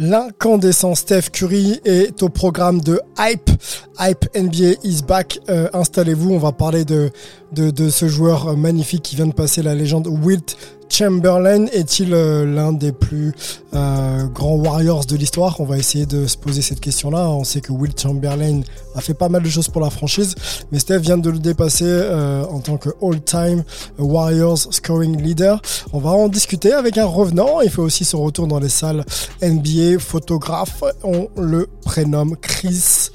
[0.00, 3.50] L'incandescent Steph Curry est au programme de Hype.
[3.98, 5.40] Hype NBA is back.
[5.48, 7.10] Euh, Installez-vous, on va parler de,
[7.52, 10.56] de, ce joueur magnifique qui vient de passer la légende Wilt
[10.90, 11.66] Chamberlain.
[11.66, 13.32] Est-il euh, l'un des plus
[13.74, 15.60] euh, grands Warriors de l'histoire?
[15.60, 17.28] On va essayer de se poser cette question-là.
[17.28, 18.60] On sait que Wilt Chamberlain
[18.94, 20.34] a fait pas mal de choses pour la franchise,
[20.72, 23.64] mais Steph vient de le dépasser euh, en tant que all-time
[23.98, 25.60] Warriors scoring leader.
[25.92, 27.60] On va en discuter avec un revenant.
[27.60, 29.04] Il fait aussi son retour dans les salles
[29.42, 30.82] NBA, photographe.
[31.02, 33.10] On le prénomme Chris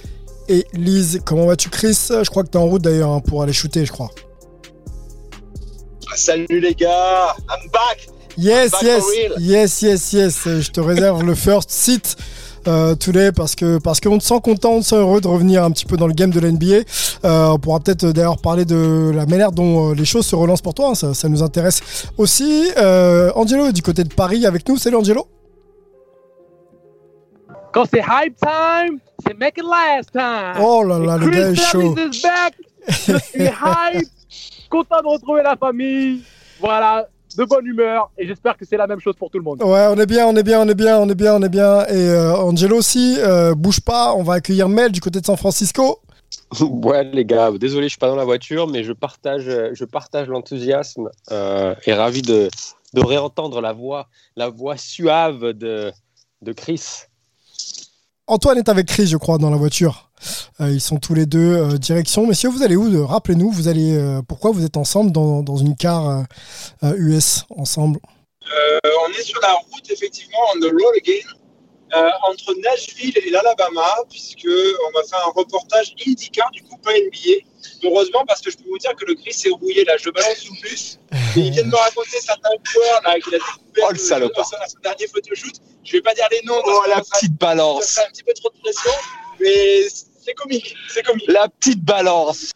[0.49, 1.21] et Lise.
[1.25, 3.85] Comment vas-tu Chris Je crois que tu es en route d'ailleurs hein, pour aller shooter,
[3.85, 4.09] je crois.
[6.15, 8.07] Salut les gars, I'm back.
[8.37, 9.01] Yes, back yes,
[9.39, 10.39] yes, yes, yes.
[10.45, 12.15] Je te réserve le first seat.
[12.65, 15.65] Euh, today parce que parce qu'on te sent content, on te sent heureux de revenir
[15.65, 16.83] un petit peu dans le game de l'NBA.
[17.25, 20.35] Euh, on pourra peut-être euh, d'ailleurs parler de la manière dont euh, les choses se
[20.35, 20.91] relancent pour toi.
[20.91, 20.95] hein.
[20.95, 21.81] Ça, ça nous intéresse
[22.17, 22.69] aussi.
[22.77, 24.77] Euh, Angelo du côté de Paris avec nous.
[24.77, 25.27] Salut Angelo.
[27.73, 30.63] Quand c'est hype time, c'est make it last time.
[30.63, 31.95] Oh là là, le gars est Chris chaud.
[31.97, 32.53] Is back.
[32.87, 34.07] Je suis hype,
[34.69, 36.21] content de retrouver la famille.
[36.59, 39.63] Voilà, de bonne humeur et j'espère que c'est la même chose pour tout le monde.
[39.63, 41.49] Ouais, on est bien, on est bien, on est bien, on est bien, on est
[41.49, 41.85] bien.
[41.87, 44.13] Et euh, Angelo aussi, euh, bouge pas.
[44.13, 45.99] On va accueillir Mel du côté de San Francisco.
[46.59, 50.27] Ouais, les gars, désolé, je suis pas dans la voiture, mais je partage, je partage
[50.27, 52.49] l'enthousiasme euh, et ravi de,
[52.93, 55.91] de réentendre la voix, la voix suave de,
[56.43, 57.07] de Chris.
[58.27, 60.09] Antoine est avec Chris, je crois, dans la voiture.
[60.61, 62.25] Euh, ils sont tous les deux euh, direction.
[62.25, 66.25] Messieurs, vous allez où Euh, Rappelez-nous, vous allez pourquoi vous êtes ensemble dans, une car
[66.81, 67.99] US ensemble?
[68.45, 71.27] On est sur la route, effectivement, on the road again,
[71.95, 76.91] euh, entre Nashville et l'Alabama, puisque on va faire un reportage IndyCar, du coup, pas
[76.91, 77.45] NBA.
[77.83, 79.93] Heureusement, parce que je peux vous dire que le gris s'est rouillé, là.
[79.97, 80.99] Je balance sous plus.
[81.35, 84.53] Et il vient de me raconter certains joueurs, là, qu'il a découvert Oh, le salopard.
[84.61, 85.53] à son dernier photoshoot.
[85.83, 86.61] Je vais pas dire les noms.
[86.63, 88.91] Oh, la ça petite Ça balance serait un petit peu trop de pression,
[89.39, 90.75] mais c'est comique.
[90.89, 91.25] C'est comique.
[91.27, 92.51] La petite balance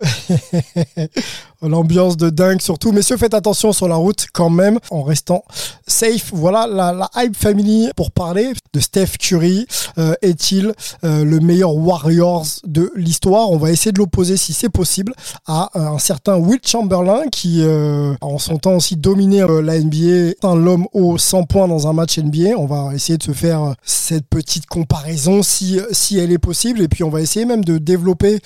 [1.62, 2.90] L'ambiance de dingue surtout.
[2.92, 5.44] Messieurs, faites attention sur la route quand même en restant
[5.86, 6.30] safe.
[6.32, 9.66] Voilà la, la Hype Family pour parler de Steph Curry.
[9.98, 10.72] Euh, Est-il
[11.04, 13.50] euh, le meilleur Warriors de l'histoire?
[13.50, 15.12] On va essayer de l'opposer si c'est possible
[15.46, 19.78] à euh, un certain Will Chamberlain qui euh, en son temps aussi dominé euh, la
[19.78, 20.34] NBA.
[20.42, 22.56] Un l'homme aux 100 points dans un match NBA.
[22.56, 26.80] On va essayer de se faire euh, cette petite comparaison si, si elle est possible.
[26.80, 28.38] Et puis on va essayer même de développer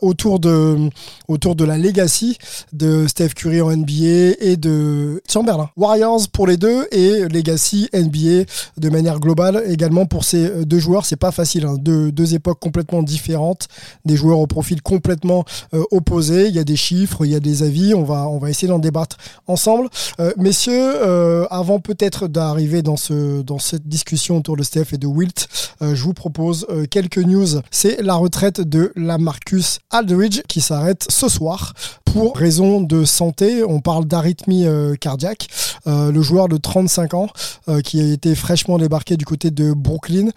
[0.00, 0.88] autour de
[1.28, 2.38] autour de la legacy
[2.72, 5.70] de Steph Curry en NBA et de Chamberlain.
[5.76, 8.44] Warriors pour les deux et legacy NBA
[8.76, 11.06] de manière globale également pour ces deux joueurs.
[11.06, 11.76] C'est pas facile, hein.
[11.78, 13.68] deux, époques complètement différentes,
[14.04, 16.48] des joueurs au profil complètement euh, opposés.
[16.48, 17.94] Il y a des chiffres, il y a des avis.
[17.94, 19.16] On va, on va essayer d'en débattre
[19.46, 19.88] ensemble.
[20.20, 22.96] Euh, messieurs, euh, avant peut-être d'arriver dans,
[23.44, 25.48] dans cette discussion autour de Steph et de Wilt,
[25.82, 27.60] euh, je vous propose quelques news.
[27.70, 31.74] C'est la retraite de la Marcus Aldridge qui s'arrête ce soir
[32.04, 33.64] pour de santé.
[33.64, 35.48] On parle d'arythmie euh, cardiaque.
[35.88, 37.28] Euh, le joueur de 35 ans
[37.68, 40.30] euh, qui a été fraîchement débarqué du côté de Brooklyn,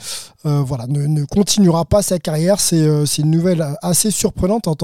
[0.43, 2.59] voilà, ne, continuera pas sa carrière.
[2.61, 2.79] C'est
[3.17, 4.75] une nouvelle assez surprenante tant,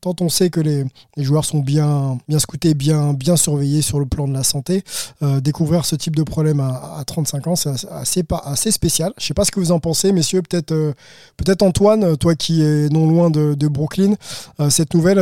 [0.00, 0.84] tant- on sait que les,
[1.18, 4.82] joueurs sont bien, bien scoutés, bien, bien surveillés sur le plan de la santé.
[5.42, 9.12] Découvrir ce type de problème à, à 35 ans, c'est assez- pas- assez spécial.
[9.18, 10.40] Je sais pas ce que vous en pensez, messieurs.
[10.42, 10.74] Peut-être
[11.36, 14.14] peut-être Antoine, toi qui es non loin de, Brooklyn,
[14.70, 15.20] cette nouvelle,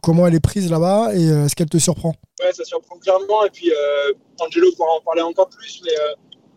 [0.00, 2.14] comment elle est prise là-bas et euh, est-ce qu'elle te surprend?
[2.40, 3.44] Ouais, ça surprend clairement.
[3.44, 5.80] Et puis, euh, Angelo pourra en parler encore plus.
[5.84, 6.14] Mais euh,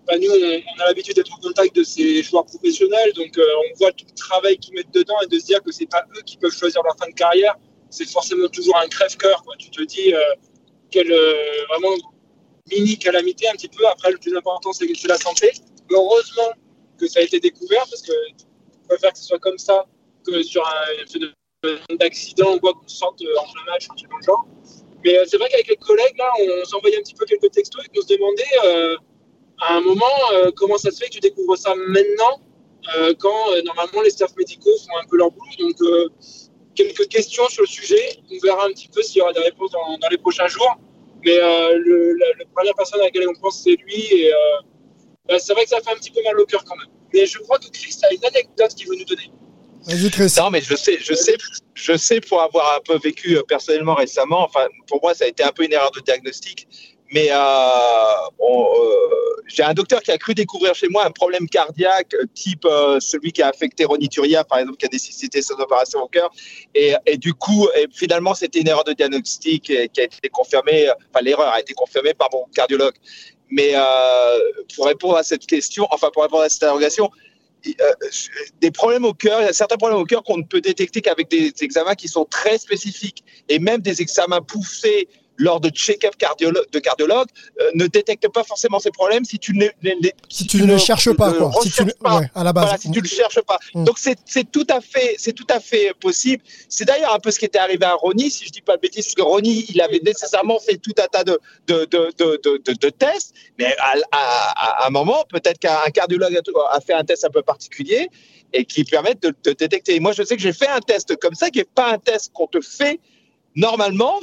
[0.08, 3.14] bah, nous, on, a l'habitude d'être en contact de ces joueurs professionnels.
[3.14, 5.90] Donc, on voit tout le travail qu'ils mettent dedans et de se dire que c'est
[5.90, 7.56] pas eux qui peuvent choisir leur fin de carrière.
[7.90, 9.44] C'est forcément toujours un crève-cœur.
[9.60, 10.14] Tu te dis,
[10.92, 11.14] quelle
[11.70, 11.96] vraiment
[12.72, 13.86] mini calamité un petit peu.
[13.88, 15.52] Après, le plus important, c'est la santé.
[15.90, 16.52] Heureusement
[16.98, 19.86] que ça a été découvert parce que je préfère que ce soit comme ça
[20.26, 21.06] que sur un
[22.00, 24.46] d'accident ou quoi qu'on sorte en plein match, dans le genre.
[25.04, 26.32] Mais c'est vrai qu'avec les collègues, là,
[26.62, 28.98] on s'envoyait un petit peu quelques textos et qu'on se demandait
[29.60, 32.42] à un moment comment ça se fait que tu découvres ça maintenant
[33.20, 35.52] quand normalement les staffs médicaux font un peu leur boulot.
[35.60, 35.78] Donc
[36.78, 38.20] quelques questions sur le sujet.
[38.32, 40.78] On verra un petit peu s'il y aura des réponses dans, les prochains jours.
[41.26, 44.06] Mais euh, la, première personne à laquelle on pense, c'est lui.
[44.14, 44.38] Et euh,
[45.28, 46.88] bah, c'est vrai que ça fait un petit peu mal au cœur quand même.
[47.14, 49.32] Mais je crois que Chris a une anecdote qu'il veut nous donner.
[50.44, 51.38] Non, mais je sais, je sais,
[51.74, 54.44] je sais pour avoir un peu vécu euh, personnellement récemment.
[54.44, 56.68] Enfin, pour moi, ça a été un peu une erreur de diagnostic.
[57.14, 62.14] Mais euh, euh, j'ai un docteur qui a cru découvrir chez moi un problème cardiaque
[62.34, 66.02] type euh, celui qui a affecté Ronny Turia, par exemple, qui a nécessité son opération
[66.02, 66.30] au cœur.
[66.76, 71.24] Et, et du coup, finalement, c'était une erreur de diagnostic qui a été confirmée, enfin
[71.24, 72.96] l'erreur a été confirmée par mon cardiologue.
[73.50, 74.40] Mais euh,
[74.76, 77.27] pour répondre à cette question, enfin pour répondre à cette interrogation, euh,
[78.62, 81.02] des problèmes au cœur, il y a certains problèmes au cœur qu'on ne peut détecter
[81.02, 83.24] qu'avec des examens qui sont très spécifiques.
[83.50, 87.28] Et même des examens poussés lors de check-up cardiologue, de cardiologue
[87.60, 90.80] euh, ne détecte pas forcément ces problèmes si tu ne les, si, tu, ne les
[90.80, 91.52] cherches pas quoi.
[91.62, 92.66] Si tu pas, ouais, à la base.
[92.66, 93.60] Voilà, si tu le cherches pas.
[93.74, 93.84] Mm.
[93.84, 96.44] donc c'est tout à fait c'est tout à fait possible.
[96.70, 98.82] C'est d'ailleurs un peu ce qui était arrivé à Ronnie si je dis pas de
[98.82, 102.74] bêtises parce que Ronnie il avait nécessairement fait tout un tas de de de de,
[102.74, 103.34] de, tests.
[103.60, 106.40] Mais à, à, à un moment peut-être qu'un cardiologue
[106.72, 108.10] a, fait un test un peu particulier
[108.54, 109.96] et qui permettent de, de détecter.
[109.96, 111.98] Et moi je sais que j'ai fait un test comme ça qui est pas un
[111.98, 113.00] test qu'on te fait
[113.58, 114.20] normalement,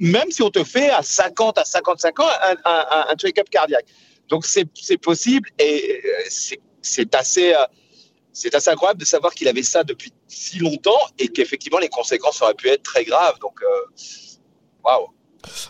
[0.00, 2.28] même si on te fait à 50 à 55 ans
[2.64, 3.86] un, un, check-up cardiaque.
[4.28, 7.54] Donc c'est possible et c'est assez,
[8.32, 12.42] c'est assez incroyable de savoir qu'il avait ça depuis si longtemps et qu'effectivement les conséquences
[12.42, 13.38] auraient pu être très graves.
[13.40, 13.60] Donc
[14.84, 15.00] waouh.
[15.00, 15.08] Wow.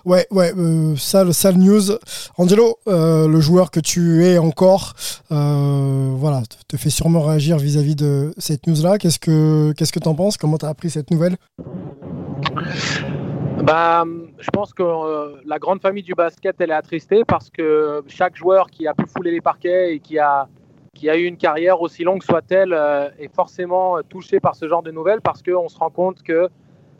[0.04, 1.98] Ouais, ouais, euh, sale, news.
[2.36, 4.94] Angelo, euh, le joueur que tu es encore,
[5.30, 8.98] euh, voilà, te fait sûrement réagir vis-à-vis -vis de cette news-là.
[8.98, 10.36] Qu'est-ce que qu'est-ce que t'en penses?
[10.36, 11.36] Comment t'as appris cette nouvelle?
[13.62, 14.04] Bah,
[14.38, 18.36] je pense que euh, la grande famille du basket, elle est attristée parce que chaque
[18.36, 20.48] joueur qui a pu fouler les parquets et qui a,
[20.94, 24.82] qui a eu une carrière aussi longue soit-elle euh, est forcément touché par ce genre
[24.82, 26.48] de nouvelles parce qu'on se rend compte que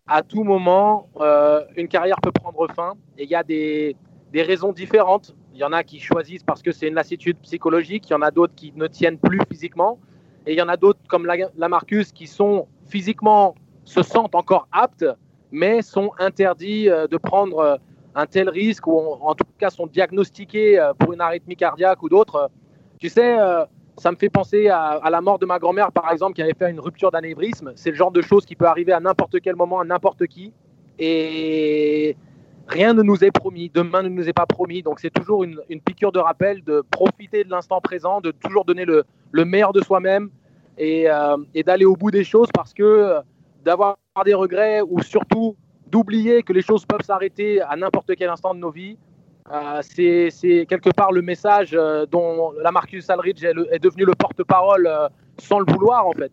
[0.07, 3.95] à tout moment, euh, une carrière peut prendre fin et il y a des,
[4.31, 5.35] des raisons différentes.
[5.53, 8.21] Il y en a qui choisissent parce que c'est une lassitude psychologique, il y en
[8.21, 9.99] a d'autres qui ne tiennent plus physiquement
[10.45, 13.55] et il y en a d'autres comme la, la Marcus qui sont physiquement
[13.85, 15.05] se sentent encore aptes
[15.53, 17.75] mais sont interdits euh, de prendre euh,
[18.15, 22.09] un tel risque ou en tout cas sont diagnostiqués euh, pour une arythmie cardiaque ou
[22.09, 22.49] d'autres.
[22.99, 23.37] Tu sais,
[23.97, 26.71] ça me fait penser à, la mort de ma grand-mère, par exemple, qui avait fait
[26.71, 27.73] une rupture d'anévrisme.
[27.75, 30.53] C'est le genre de choses qui peut arriver à n'importe quel moment, à n'importe qui.
[30.99, 32.15] Et
[32.67, 33.69] rien ne nous est promis.
[33.73, 34.83] Demain ne nous est pas promis.
[34.83, 38.85] Donc c'est toujours une, piqûre de rappel de profiter de l'instant présent, de toujours donner
[38.85, 39.03] le,
[39.33, 40.29] le meilleur de soi-même
[40.77, 41.09] et
[41.65, 43.15] d'aller au bout des choses parce que
[43.65, 45.55] d'avoir des regrets ou surtout
[45.87, 48.97] d'oublier que les choses peuvent s'arrêter à n'importe quel instant de nos vies.
[49.51, 54.05] Euh, c'est quelque part le message euh, dont la Marcus Aldridge est, le, est devenu
[54.05, 56.31] le porte-parole euh, sans le vouloir en fait.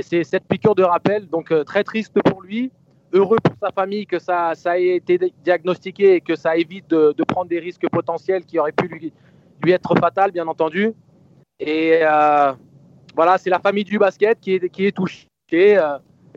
[0.00, 2.72] C'est cette piqûre de rappel, donc très triste pour lui,
[3.12, 7.48] heureux pour sa famille que ça, ait été diagnostiqué et que ça évite de, prendre
[7.50, 9.12] des risques potentiels qui auraient pu lui,
[9.70, 10.94] être fatal, bien entendu.
[11.60, 12.00] Et
[13.14, 15.28] voilà, c'est la famille du basket qui est touchée.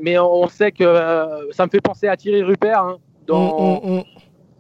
[0.01, 2.81] Mais on sait que euh, ça me fait penser à Thierry Rupert.
[2.81, 4.04] Hein, dans, mm, mm, mm.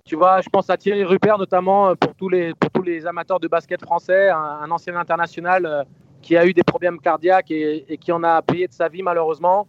[0.05, 3.05] Tu vois, je pense à Thierry Rupert notamment euh, pour tous les, pour tous les
[3.05, 5.83] amateurs de basket français, un, un ancien international euh,
[6.21, 9.03] qui a eu des problèmes cardiaques et, et, qui en a payé de sa vie
[9.03, 9.67] malheureusement.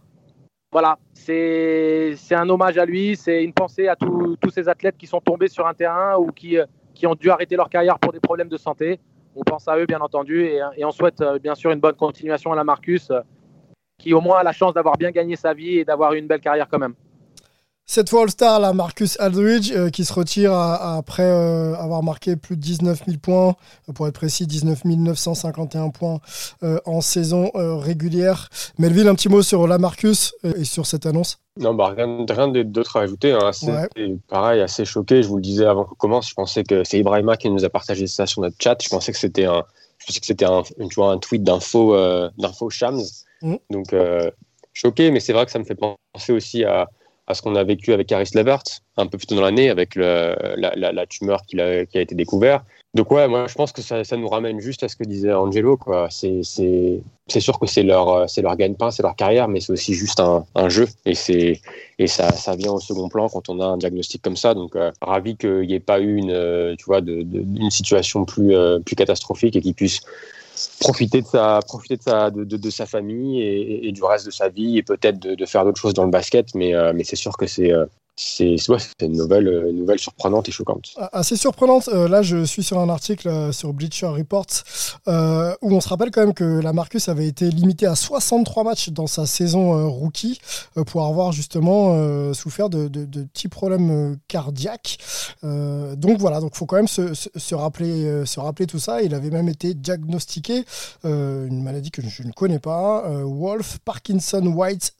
[0.72, 5.20] Voilà, c'est un hommage à lui, c'est une pensée à tous ces athlètes qui sont
[5.20, 6.58] tombés sur un terrain ou qui,
[6.92, 8.98] qui ont dû arrêter leur carrière pour des problèmes de santé.
[9.36, 12.52] On pense à eux, bien entendu, et, et on souhaite bien sûr une bonne continuation
[12.52, 13.10] à la Marcus
[13.98, 16.40] qui au moins a la chance d'avoir bien gagné sa vie et d'avoir une belle
[16.40, 16.94] carrière quand même.
[17.88, 22.02] Cette fois All-Star, là, Marcus Aldridge, euh, qui se retire à, à après euh, avoir
[22.02, 23.54] marqué plus de 19 000 points,
[23.88, 26.18] euh, pour être précis, 19 951 points
[26.64, 28.48] euh, en saison euh, régulière.
[28.78, 31.38] Melville, un petit mot sur la Marcus et sur cette annonce?
[31.60, 33.30] Non, bah, rien, rien d'autre à ajouter.
[33.30, 33.52] Hein.
[33.62, 34.16] Ouais.
[34.26, 35.22] pareil, assez choqué.
[35.22, 37.70] Je vous le disais avant qu'on commence, je pensais que c'est Ibrahima qui nous a
[37.70, 38.76] partagé ça sur notre chat.
[38.82, 39.62] Je pensais que c'était un,
[39.98, 41.96] je pensais que c'était un, tu vois, un tweet d'info,
[42.36, 43.00] d'info Shams.
[43.42, 43.56] Mmh.
[43.70, 44.30] Donc, euh,
[44.72, 46.88] choqué, mais c'est vrai que ça me fait penser aussi à,
[47.26, 48.62] à ce qu'on a vécu avec Harris Levert
[48.96, 52.00] un peu plus tôt dans l'année, avec le, la, la, tumeur qui a, qui a
[52.00, 52.64] été découverte.
[52.94, 55.32] Donc ouais, moi je pense que ça, ça, nous ramène juste à ce que disait
[55.32, 55.78] Angelo.
[56.08, 60.46] C'est sûr que c'est leur, leur gagne-pain, c'est leur carrière, mais c'est aussi juste un,
[60.54, 60.86] un, jeu.
[61.04, 61.14] Et,
[61.98, 64.54] et ça, ça vient au second plan quand on a un diagnostic comme ça.
[64.54, 68.54] Donc euh, ravi qu'il n'y ait pas eu une, tu vois, de, de, situation plus,
[68.54, 70.00] euh, plus catastrophique et qu'ils puissent
[70.80, 74.78] profiter de sa, profiter de sa, de, sa famille et, du reste de sa vie
[74.78, 76.54] et peut-être de, faire d'autres choses dans le basket.
[76.54, 77.72] Mais, mais c'est sûr que c'est
[78.18, 78.56] c'est
[79.02, 80.94] une nouvelle, euh, nouvelle surprenante et choquante.
[80.96, 81.88] Ah, assez surprenante.
[81.88, 84.46] Euh, là, je suis sur un article euh, sur Bleacher Report
[85.62, 88.88] où on se rappelle quand même que la Marcus avait été limité à 63 matchs
[88.90, 90.40] dans sa saison rookie
[90.86, 94.98] pour avoir justement souffert de, petits problèmes cardiaques.
[95.42, 99.02] donc voilà, donc faut quand même se, se, rappeler, se rappeler tout ça.
[99.02, 100.64] Il avait même été diagnostiqué
[101.04, 104.94] une maladie que je ne connais pas, Wolf Parkinson White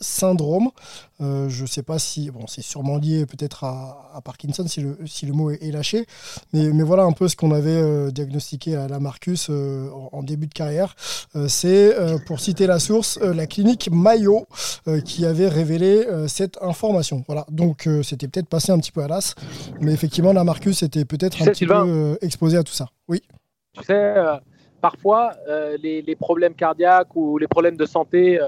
[1.18, 1.48] syndrome.
[1.48, 5.32] je ne sais pas si bon, c'est sûrement peut-être à, Parkinson si le, si le
[5.32, 6.06] mot est, lâché.
[6.52, 10.22] Mais, mais, voilà un peu ce qu'on avait euh, diagnostiqué à la Marcus euh, en,
[10.22, 10.94] début de carrière.
[11.36, 11.94] Euh, c'est,
[12.26, 14.46] pour citer la source, la clinique Mayo
[15.04, 17.24] qui avait révélé cette information.
[17.26, 19.34] Voilà, donc c'était peut-être passé un petit peu à l'as.
[19.80, 22.86] Mais effectivement, la Marcus était peut-être un petit peu exposé à tout ça.
[23.08, 23.22] Oui.
[23.72, 24.14] Tu sais,
[24.80, 25.32] parfois,
[25.82, 28.38] les, les, problèmes cardiaques ou les problèmes de santé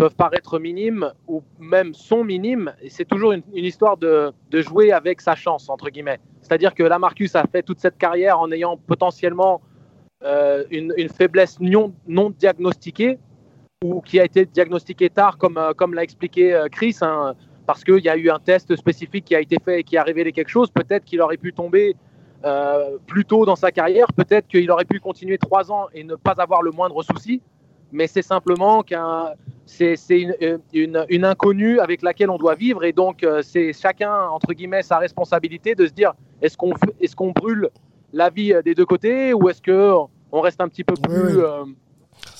[0.00, 2.72] peuvent paraître minimes ou même sont minimes.
[2.80, 6.18] Et c'est toujours une, histoire de, jouer avec sa chance, entre guillemets.
[6.40, 9.60] C'est-à-dire que Lamarcus a fait toute cette carrière en ayant potentiellement
[10.24, 11.92] euh, une, faiblesse non,
[12.38, 13.18] diagnostiquée
[13.84, 17.34] ou qui a été diagnostiquée tard, comme, euh, l'a expliqué euh, Chris, hein,
[17.66, 20.02] parce qu'il y a eu un test spécifique qui a été fait et qui a
[20.02, 20.70] révélé quelque chose.
[20.70, 21.94] Peut-être qu'il aurait pu tomber
[23.06, 26.36] plus tôt dans sa carrière, peut-être qu'il aurait pu continuer trois ans et ne pas
[26.38, 27.42] avoir le moindre souci
[27.92, 29.30] mais c'est simplement qu'un
[29.66, 30.34] c'est une,
[30.72, 32.82] une, une, inconnue avec laquelle on doit vivre.
[32.84, 37.14] Et donc euh, c'est chacun entre guillemets sa responsabilité de se dire est-ce qu'on est-ce
[37.14, 37.70] qu'on brûle
[38.12, 39.94] la vie des deux côtés ou est-ce que
[40.32, 41.40] on reste un petit peu plus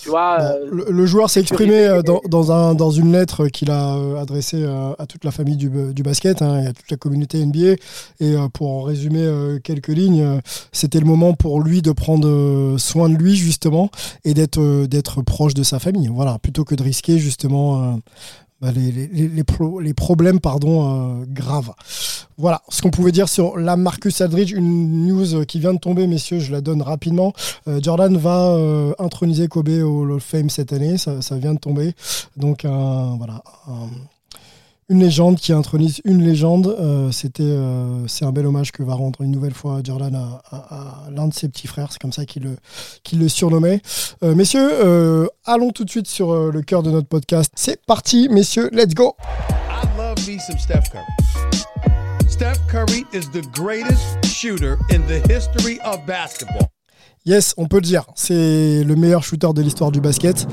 [0.06, 3.96] euh, euh, le, joueur s'est exprimé euh, dans, dans, un, dans, une lettre qu'il a
[3.96, 4.64] euh, adressée
[4.99, 7.76] à toute la famille du, du basket hein, et à toute la communauté NBA.
[8.20, 9.26] Et pour en résumer
[9.62, 10.40] quelques lignes,
[10.72, 13.90] c'était le moment pour lui de prendre soin de lui justement
[14.25, 16.08] et d'être d'être proche de sa famille.
[16.08, 17.99] Voilà, plutôt que de risquer justement
[18.60, 21.72] bah, les, les, les, problèmes pardon, euh, graves.
[22.36, 24.52] Voilà ce qu'on pouvait dire sur la Marcus Aldridge.
[24.52, 27.32] Une news qui vient de tomber, messieurs, je la donne rapidement.
[27.68, 31.54] Euh, Jordan va euh, introniser Kobe au Hall of Fame cette année, ça, ça vient
[31.54, 31.94] de tomber.
[32.36, 33.42] Donc, voilà
[34.90, 36.76] une légende qui intronise une légende.
[36.78, 40.14] Euh, c'était, euh, c'est un bel hommage que va rendre une nouvelle fois Jordan
[40.50, 41.92] à, l'un de ses petits frères.
[41.92, 42.56] C'est comme ça qu'il
[43.12, 43.80] le, surnommait.
[44.25, 47.52] Euh, messieurs, allons tout de suite sur le cœur de notre podcast.
[47.54, 49.16] C'est parti, messieurs, let's go.
[49.20, 51.04] I love me some Steph Curry.
[52.28, 56.68] Steph Curry is the greatest shooter in the history of basketball.
[57.26, 58.06] Yes, on peut le dire.
[58.14, 60.46] C'est le meilleur shooter de l'histoire du basket.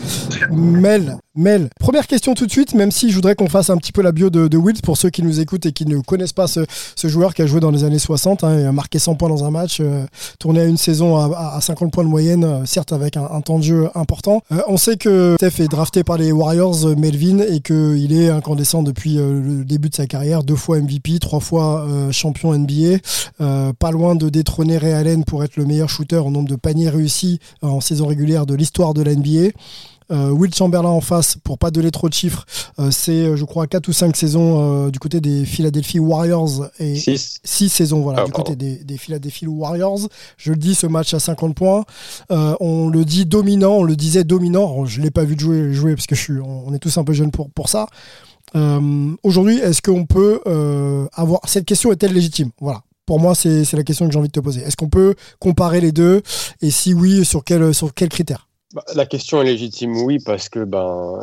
[0.51, 1.69] Mel, Mel.
[1.79, 4.11] Première question tout de suite, même si je voudrais qu'on fasse un petit peu la
[4.11, 6.65] bio de, de Wills pour ceux qui nous écoutent et qui ne connaissent pas ce,
[7.05, 9.51] joueur qui a joué dans les années 60, hein, a marqué 100 points dans un
[9.51, 10.05] match, euh,
[10.39, 13.63] tourné à une saison à, 50 points de moyenne, euh, certes avec un, temps de
[13.63, 14.41] jeu important.
[14.51, 18.83] Euh, on sait que Steph est drafté par les Warriors, Melvin, et qu'il est incandescent
[18.83, 22.97] depuis le début de sa carrière, deux fois MVP, trois fois champion NBA,
[23.79, 26.89] pas loin de détrôner Ray Allen pour être le meilleur shooter en nombre de panier
[26.89, 29.49] réussi euh, en saison régulière de l'histoire de la NBA.
[30.09, 32.45] Euh, Will Chamberlain en face, pour pas donner trop de chiffres,
[32.79, 37.69] euh, c'est je crois 4 ou 5 saisons du côté des Philadelphia Warriors et 6
[37.69, 40.07] saisons voilà, ah, du côté des, des, Philadelphia Warriors.
[40.37, 41.83] Je le dis, ce match à 50 points.
[42.29, 44.85] on le dit dominant, on le disait dominant.
[44.85, 47.11] je l'ai pas vu jouer, jouer parce que je suis, on, est tous un peu
[47.11, 47.87] jeunes pour, pour ça.
[49.23, 50.39] Aujourd'hui, est-ce qu'on peut
[51.13, 51.41] avoir.
[51.45, 52.51] Cette question est-elle légitime?
[52.61, 52.81] Voilà.
[53.07, 54.61] Pour moi, c'est la question que j'ai envie de te poser.
[54.61, 56.21] Est-ce qu'on peut comparer les deux?
[56.61, 60.49] Et si oui, sur quels sur quel critères bah, La question est légitime, oui, parce
[60.49, 61.21] que ben.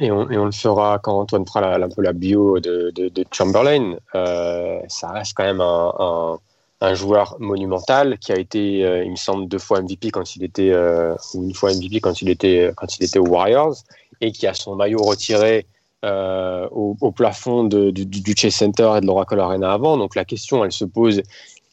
[0.00, 3.96] Et on, le fera quand Antoine fera un peu la bio de, de, Chamberlain.
[4.16, 6.38] Euh, ça reste quand même un,
[6.80, 10.42] un, joueur monumental qui a été, euh, il me semble, deux fois MVP quand il
[10.42, 13.76] était, euh, une fois MVP quand il était, quand il était aux Warriors,
[14.20, 15.64] et qui a son maillot retiré
[16.04, 19.96] euh, au, plafond du, Chase Center et de l'Oracle Arena avant.
[19.96, 21.22] Donc la question, elle se pose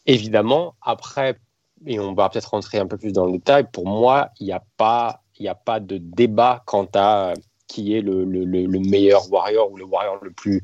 [0.05, 0.75] évidemment.
[0.81, 1.35] Après,
[1.85, 4.53] et on va peut-être rentrer un peu plus dans le détail, pour moi, il n'y
[4.53, 7.33] a, pas, a pas de débat quant à
[7.67, 8.25] qui est le,
[8.79, 10.63] meilleur Warrior ou le Warrior le plus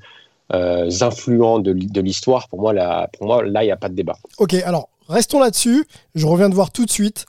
[0.54, 2.48] euh, influent de, l'histoire.
[2.48, 4.18] Pour pour moi, là, il n'y a pas de débat.
[4.38, 5.86] Ok, alors restons là-dessus.
[6.16, 7.26] Je reviens de voir tout de suite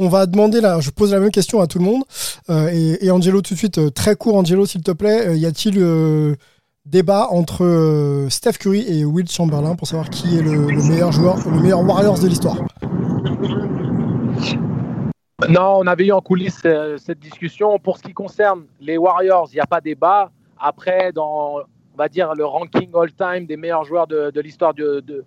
[0.00, 2.02] on va demander là, je pose la même question à tout le monde.
[2.48, 5.46] Euh, et, Angelo, tout de suite, euh, très court, Angelo, s'il te plaît, euh, y
[5.46, 5.78] a-t-il
[6.86, 11.60] débat entre Steph Curry et Will Chamberlain pour savoir qui est le, meilleur joueur, le
[11.60, 12.56] meilleur Warriors de l'histoire?
[15.48, 16.66] Non, on avait eu en coulisses
[16.96, 17.78] cette discussion.
[17.78, 20.30] Pour ce qui concerne les Warriors, il n'y a pas débat.
[20.58, 21.60] Après, dans,
[22.00, 25.24] va dire, le ranking all-time des meilleurs joueurs de, l'histoire de,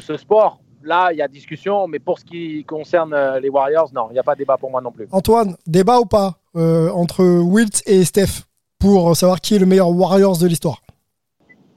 [0.00, 4.08] ce sport, là, il y a discussion, mais pour ce qui concerne les Warriors, non,
[4.10, 5.08] il n'y a pas de débat pour moi non plus.
[5.10, 8.44] Antoine, débat ou pas entre Wilt et Steph
[8.78, 10.80] pour savoir qui est le meilleur Warriors de l'histoire?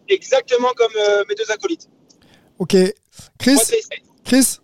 [0.10, 0.94] Exactement comme
[1.28, 1.90] mes deux acolytes.
[2.60, 2.76] Ok.
[3.40, 3.58] Chris?
[4.24, 4.58] Chris?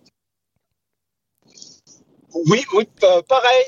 [2.50, 2.88] Oui, oui,
[3.28, 3.64] pareil.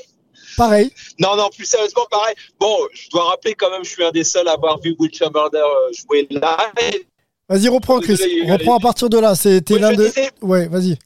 [0.56, 0.90] Pareil.
[1.18, 2.34] Non, non, plus sérieusement, pareil.
[2.58, 5.14] Bon, je dois rappeler quand même, je suis un des seuls à avoir vu Will
[5.14, 7.04] Chamberlain euh, jouer live.
[7.48, 8.16] Vas-y, reprends, Chris.
[8.48, 9.34] reprends à partir de là.
[9.34, 10.10] C'était l'un de.
[10.42, 10.98] Ouais, vas-y.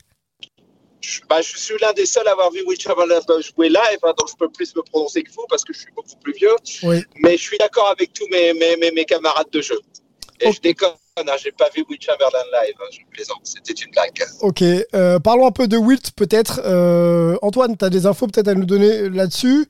[1.01, 4.29] Je, bah, je suis l'un des seuls à avoir vu Chamberlain jouer live, hein, donc
[4.29, 6.55] je peux plus me prononcer que vous parce que je suis beaucoup plus vieux.
[6.83, 7.03] Oui.
[7.17, 9.79] Mais je suis d'accord avec tous mes, mes, mes, camarades de jeu.
[10.41, 10.61] Et je
[11.43, 14.23] j'ai pas vu Will Chamberlain live, hein, je plaisante, c'était une blague.
[14.41, 14.63] Ok,
[14.95, 16.61] euh, parlons un peu de Wilt peut-être.
[16.65, 19.67] Euh, Antoine, tu as des infos peut-être à nous donner là-dessus?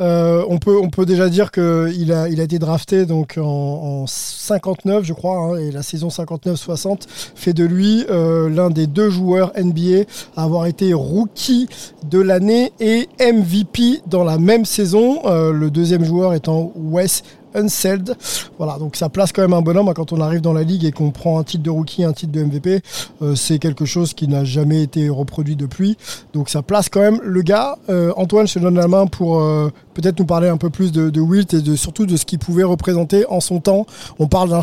[0.00, 4.06] Euh, on, peut, on peut déjà dire qu'il a, il a été drafté donc en,
[4.06, 7.02] 59, je crois, hein, et la saison 59-60
[7.34, 10.04] fait de lui l'un des deux joueurs NBA
[10.36, 11.68] à avoir été rookie
[12.04, 15.22] de l'année et MVP dans la même saison.
[15.24, 17.22] le deuxième joueur étant Wes
[17.54, 18.16] Unseld.
[18.58, 20.84] Voilà, donc ça place quand même un bonhomme hein, quand on arrive dans la ligue
[20.84, 22.80] et qu'on prend un titre de rookie, un titre de MVP.
[23.22, 25.96] Euh, c'est quelque chose qui n'a jamais été reproduit depuis.
[26.32, 27.78] Donc ça place quand même le gars.
[27.88, 30.92] Euh, Antoine, je te donne la main pour euh, peut-être nous parler un peu plus
[30.92, 33.86] de, Wilt et de, surtout de ce qu'il pouvait représenter en son temps.
[34.18, 34.60] On parle d'un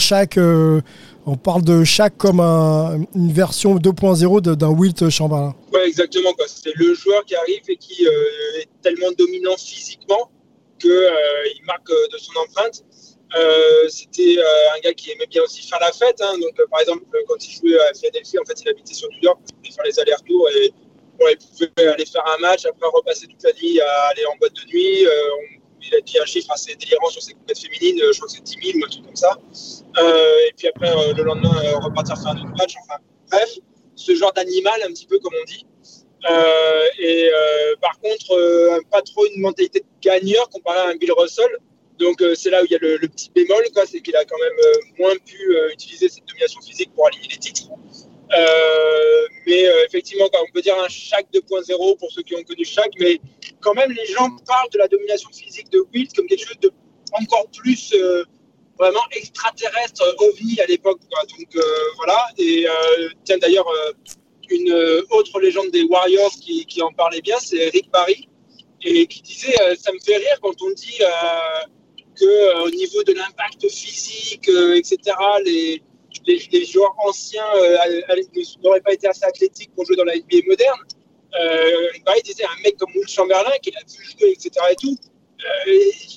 [1.27, 5.53] on parle de chaque comme une version 2.0 d'un Wilt Chamberlain.
[5.71, 6.29] Ouais, exactement.
[6.48, 10.31] C'est le joueur qui arrive et qui est tellement dominant physiquement
[10.81, 12.83] qu'il euh, marque euh, de son empreinte.
[13.38, 14.38] Euh, c'était
[14.75, 16.19] un gars qui aimait bien aussi faire la fête.
[16.21, 16.38] Hein.
[16.41, 19.39] donc, par exemple, quand il jouait à Philadelphie, en fait, il habitait sur New York,
[19.47, 20.73] il pouvait faire les allers-retours et
[21.21, 24.53] il pouvait aller faire un match, après repasser toute la nuit à aller en boîte
[24.53, 25.05] de nuit.
[25.81, 28.43] il a dit un chiffre assez délirant sur ses compétitions féminines, je crois que c'est
[28.43, 29.38] 10 000 ou un truc comme ça.
[30.00, 32.73] et puis après, le lendemain, repartir faire un autre match.
[33.29, 33.50] Bref,
[33.95, 35.65] ce genre d'animal, un petit peu comme on dit.
[36.29, 40.95] Euh, et euh, par contre, euh, pas trop une mentalité de gagneur comparé à un
[40.95, 41.49] Bill Russell.
[41.97, 44.73] Donc c'est là où il y a le, petit bémol, c'est qu'il a quand même
[44.97, 45.37] moins pu
[45.71, 47.67] utiliser cette domination physique pour aligner les titres.
[49.46, 53.22] mais effectivement, on peut dire un Shaq 2.0 pour ceux qui ont connu Shaq, mais
[53.59, 56.72] quand même les gens parlent de la domination physique de Wilt comme quelque chose de
[57.22, 57.93] encore plus
[58.79, 61.01] vraiment extraterrestre, ovni à l'époque.
[61.11, 61.63] Donc
[61.98, 62.17] voilà.
[62.39, 62.65] Et
[63.25, 63.67] tiens d'ailleurs,
[64.51, 68.27] une euh, autre légende des Warriors qui, en parlait bien, c'est Rick Barry,
[68.83, 71.68] et qui disait euh, Ça me fait rire quand on dit euh,
[72.16, 74.98] que au niveau de l'impact physique, etc.,
[75.46, 75.81] les,
[76.27, 77.46] les, joueurs anciens
[78.64, 80.79] n'auraient pas été assez athlétiques pour jouer dans la NBA moderne.
[81.94, 84.98] Rick Barry disait Un mec comme Will Chamberlain, qui a vu jouer, etc., et tout,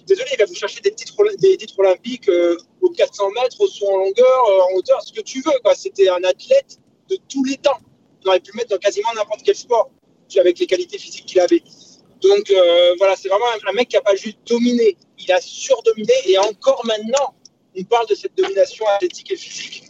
[0.06, 2.28] désolé, il va vous chercher des titres, des titres olympiques
[2.80, 5.52] aux 400 mètres, au saut en longueur, en hauteur, ce que tu veux.
[5.76, 7.78] C'était un athlète de tous les temps
[8.24, 9.90] on aurait pu le mettre dans quasiment n'importe quel sport,
[10.38, 11.62] avec les qualités physiques qu'il avait.
[12.22, 16.12] Donc euh, voilà, c'est vraiment un, mec qui n'a pas juste dominé, il a surdominé
[16.26, 17.34] et encore maintenant,
[17.78, 19.84] on parle de cette domination athlétique et physique.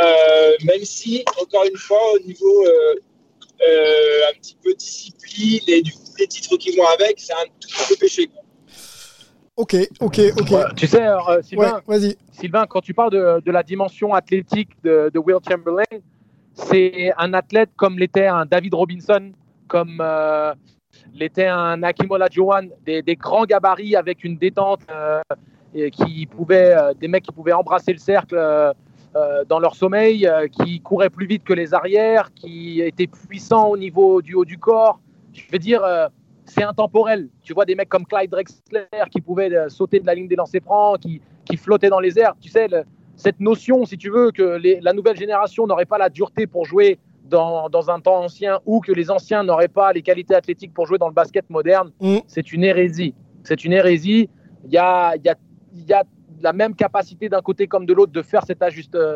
[0.00, 5.92] Euh, même si, encore une fois, au niveau euh, un petit peu discipline et du
[5.92, 8.30] coup, les titres qui vont avec, c'est un tout petit peu péché.
[9.56, 10.74] Ok, ok, ok.
[10.76, 11.02] tu sais,
[11.42, 12.16] Sylvain, vas-y.
[12.32, 15.82] Sylvain, quand tu parles de, la dimension athlétique de, de Will Chamberlain,
[16.58, 19.32] c'est un athlète comme l'était un David Robinson,
[19.68, 20.52] comme euh,
[21.14, 25.22] l'était un Akimola Johan, des, grands gabarits avec une détente, euh,
[25.92, 28.36] qui pouvaient, euh, des mecs qui pouvaient embrasser le cercle
[29.48, 34.22] dans leur sommeil, qui couraient plus vite que les arrières, qui étaient puissants au niveau
[34.22, 35.00] du haut du corps.
[35.32, 35.82] Je veux dire,
[36.44, 37.28] c'est intemporel.
[37.42, 40.62] Tu vois des mecs comme Clyde Drexler qui pouvaient sauter de la ligne des lancers
[40.62, 42.34] francs, qui, qui flottaient dans les airs.
[42.40, 42.84] Tu sais, le,
[43.18, 46.98] cette notion, si tu veux, que la nouvelle génération n'aurait pas la dureté pour jouer
[47.24, 50.98] dans, un temps ancien ou que les anciens n'auraient pas les qualités athlétiques pour jouer
[50.98, 52.18] dans le basket moderne, mm.
[52.26, 53.14] c'est une hérésie.
[53.42, 54.30] C'est une hérésie.
[54.64, 55.28] Il y a, y,
[55.74, 56.04] y a,
[56.40, 58.64] la même capacité d'un côté comme de l'autre de faire cet,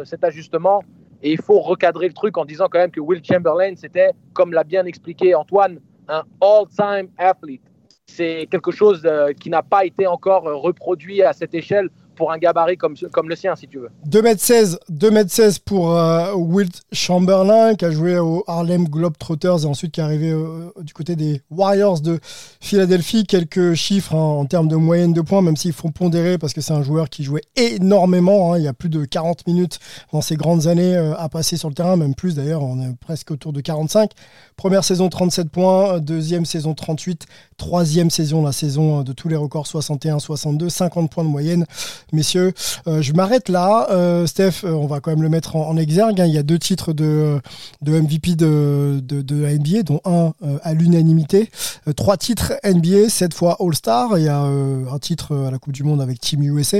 [0.04, 0.82] cet ajustement.
[1.22, 4.52] Et il faut recadrer le truc en disant quand même que Will Chamberlain, c'était, comme
[4.52, 7.62] l'a bien expliqué Antoine, un all-time athlete.
[8.06, 12.38] C'est quelque chose euh, qui n'a pas été encore reproduit à cette échelle pour un
[12.38, 13.90] gabarit comme, comme le sien, si tu veux.
[14.08, 20.00] 2m16, 2m16 pour euh, Wilt Chamberlain, qui a joué au Harlem Globetrotters et ensuite qui
[20.00, 22.20] est arrivé euh, du côté des Warriors de
[22.60, 23.24] Philadelphie.
[23.24, 26.60] Quelques chiffres hein, en termes de moyenne de points, même s'ils font pondérer parce que
[26.60, 28.52] c'est un joueur qui jouait énormément.
[28.52, 28.58] Hein.
[28.58, 29.78] il y a plus de 40 minutes
[30.12, 32.94] dans ses grandes années euh, à passer sur le terrain, même plus d'ailleurs, on est
[33.00, 34.10] presque autour de 45.
[34.56, 39.66] Première saison 37 points, deuxième saison 38, troisième saison, la saison de tous les records
[39.66, 41.66] 61, 62, 50 points de moyenne
[42.12, 42.52] messieurs.
[42.86, 43.88] je m'arrête là.
[44.26, 46.20] Steph, on va quand même le mettre en, exergue.
[46.20, 46.26] Hein.
[46.26, 47.40] Il y a deux titres de,
[47.80, 51.50] de MVP de, de, la NBA, dont un à l'unanimité.
[51.96, 54.18] trois titres NBA, sept fois All-Star.
[54.18, 56.78] Il y a un titre à la Coupe du Monde avec Team USA.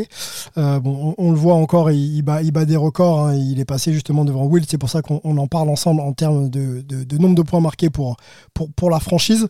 [0.56, 3.26] bon, on, le voit encore, il, bat, il bat des records.
[3.26, 3.34] Hein.
[3.34, 4.64] Il est passé justement devant Will.
[4.68, 7.90] C'est pour ça qu'on en parle ensemble en termes de, de, nombre de points marqués
[7.90, 8.16] pour,
[8.54, 9.48] pour, pour la franchise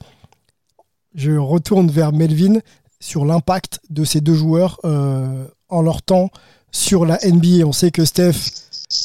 [1.15, 2.59] je retourne vers Melvin
[3.01, 6.31] sur l'impact de ces deux joueurs euh, en leur temps
[6.71, 7.67] sur la NBA.
[7.67, 8.35] On sait que Steph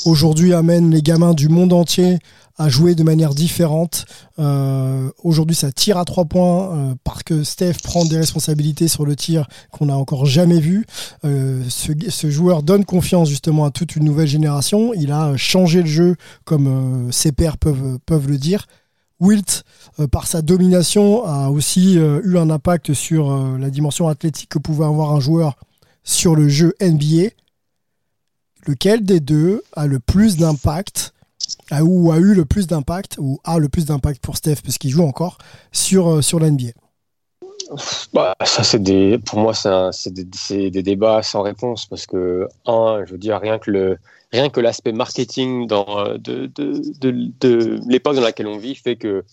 [0.06, 2.20] aujourd'hui amène les gamins du monde entier
[2.60, 4.06] à jouer de manière différente.
[4.40, 9.06] Euh, aujourd'hui, ça tire à trois points euh, parce que Steph prend des responsabilités sur
[9.06, 10.86] le tir qu'on n'a encore jamais vu.
[11.24, 14.94] Ce, ce, joueur donne confiance justement à toute une nouvelle génération.
[14.96, 18.66] Il a changé le jeu comme ses pairs peuvent, peuvent le dire.
[19.20, 19.64] Wilt,
[20.00, 24.50] euh, par sa domination, a aussi euh, eu un impact sur euh, la dimension athlétique
[24.50, 25.56] que pouvait avoir un joueur
[26.08, 27.30] sur le jeu NBA.
[28.66, 31.14] Lequel des deux a le plus d'impact
[31.72, 34.90] ou a eu le plus d'impact ou a le plus d'impact pour Steph parce qu'il
[34.90, 35.38] joue encore
[35.72, 36.72] sur, sur la NBA
[38.14, 43.04] bah, ça c'est des pour moi c'est des, des, débats sans réponse parce que un
[43.06, 43.98] je veux dire rien que le
[44.32, 48.96] rien que l'aspect marketing dans, euh, de, de, de, l'époque dans laquelle on vit fait
[48.96, 49.26] que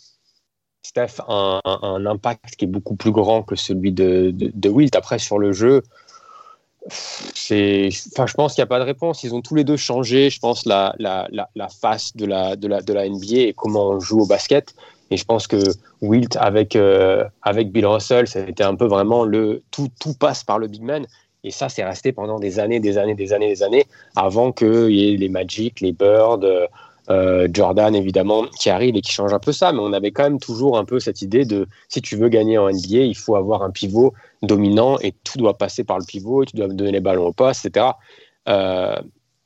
[0.82, 4.94] Steph a un, impact qui est beaucoup plus grand que celui de, de, Wilt.
[4.94, 5.82] Après, sur le jeu,
[6.88, 9.24] c'est, enfin, je pense qu'il n'y a pas de réponse.
[9.24, 12.68] Ils ont tous les deux changé, je pense, la, la, la, face de la, de,
[12.68, 14.74] la, de la NBA et comment on joue au basket.
[15.10, 15.56] Et je pense que
[16.02, 20.58] Wilt avec, euh, avec Bill Russell, c'était un peu vraiment le tout, tout passe par
[20.58, 21.06] le big man.
[21.42, 23.84] Et ça, c'est resté pendant des années, des années, des années, des années,
[24.16, 26.46] avant qu'il y ait les Magic, les Bird,
[27.10, 29.72] euh, Jordan, évidemment, qui arrivent et qui changent un peu ça.
[29.72, 32.58] Mais on avait quand même toujours un peu cette idée de si tu veux gagner
[32.58, 36.42] en NBA, il faut avoir un pivot dominant et tout doit passer par le pivot,
[36.42, 37.86] et tu dois donner les ballons au poste, etc.
[38.48, 38.96] Euh,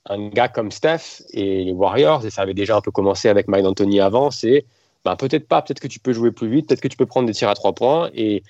[0.07, 3.49] un gars comme Steph et les Warriors, et ça avait déjà un peu commencé avec
[3.49, 4.65] Mike D'Antoni avant, c'est
[5.05, 7.27] ben, peut-être pas, peut-être que tu peux jouer plus vite, peut-être que tu peux prendre
[7.27, 8.11] des tirs à trois points.
[8.15, 8.43] Et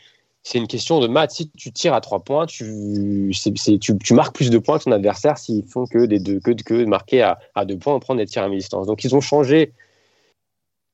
[0.48, 1.32] c'est une question de maths.
[1.32, 5.36] Si tu tires à trois points, tu, tu, marques plus de points que ton adversaire
[5.36, 8.24] s'ils font que, des deux, que, que marquer à, à, deux points, on prend des
[8.24, 8.86] tirs à mi-distance.
[8.86, 9.74] Donc ils ont changé.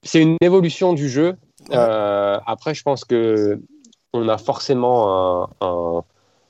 [0.02, 1.36] C'est une évolution du jeu.
[1.70, 3.60] Euh, après, je pense que
[4.12, 6.02] on a forcément un,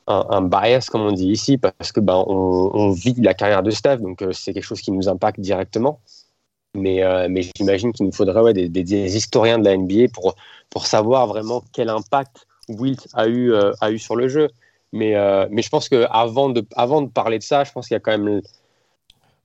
[0.06, 3.98] un, bias, comme on dit ici, parce que ben, on, vit la carrière de Steph,
[3.98, 6.00] donc euh, c'est quelque chose qui nous impacte directement.
[6.74, 10.36] Mais, euh, mais j'imagine qu'il nous faudrait des, des, historiens de la NBA pour,
[10.70, 14.48] pour savoir vraiment quel impact Wilt a eu, euh, a eu sur le jeu.
[14.92, 17.94] Mais, euh, mais je pense qu'avant de, avant de parler de ça, je pense qu'il
[17.94, 18.40] y a quand même.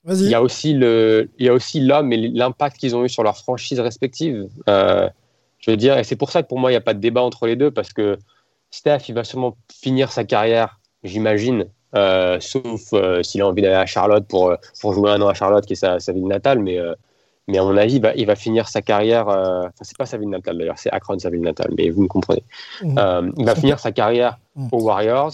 [0.06, 3.08] Il y a aussi le, il y a aussi l'homme et l'impact qu'ils ont eu
[3.08, 4.48] sur leurs franchises respectives.
[4.68, 5.08] Euh,
[5.58, 7.00] je veux dire, et c'est pour ça que pour moi, il n'y a pas de
[7.00, 8.16] débat entre les deux, parce que
[8.70, 11.66] Steph, il va sûrement finir sa carrière, j'imagine,
[12.40, 15.74] sauf s'il a envie d'aller à Charlotte pour, pour jouer un an à Charlotte, qui
[15.74, 16.78] est sa, sa ville natale, mais
[17.50, 19.28] mais à mon avis, il va, finir sa carrière.
[19.28, 22.02] Euh, enfin, c'est pas sa ville natale d'ailleurs, c'est Akron sa ville natale, mais vous
[22.02, 22.44] me comprenez.
[22.82, 22.98] Mmh.
[22.98, 24.68] Euh, il va finir sa carrière mmh.
[24.72, 25.32] aux Warriors.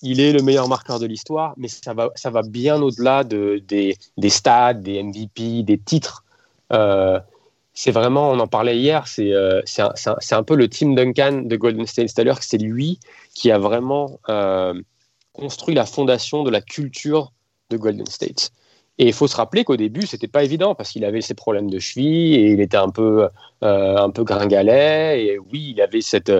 [0.00, 3.62] Il est le meilleur marqueur de l'histoire, mais ça va, ça va bien au-delà de,
[3.66, 6.24] des, des stades, des MVP, des titres.
[6.72, 7.20] Euh,
[7.74, 9.32] c'est vraiment, on en parlait hier, c'est
[9.64, 9.92] c'est un,
[10.32, 12.08] un, peu le team Duncan de Golden State.
[12.08, 12.98] C'est-à-dire que c'est lui
[13.34, 14.18] qui a vraiment
[15.32, 17.32] construit la fondation de la culture
[17.70, 18.50] de Golden State.
[19.00, 21.70] Et il faut se rappeler qu'au début, c'était pas évident parce qu'il avait ses problèmes
[21.70, 23.28] de cheville et il était un peu,
[23.62, 25.24] euh, un peu gringalet.
[25.24, 26.32] Et oui, il avait cette,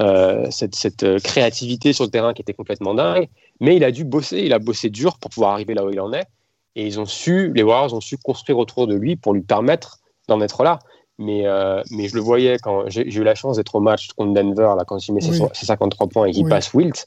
[0.00, 3.28] euh, cette, cette, créativité sur le terrain qui était complètement dingue.
[3.60, 6.00] Mais il a dû bosser, il a bossé dur pour pouvoir arriver là où il
[6.00, 6.26] en est.
[6.74, 10.00] Et ils ont su, les Warriors ont su construire autour de lui pour lui permettre
[10.26, 10.80] d'en être là.
[11.18, 14.32] Mais, euh, mais je le voyais quand j'ai eu la chance d'être au match contre
[14.32, 17.06] Denver, là, quand il met ses, 53 points et qu'il passe Wilt.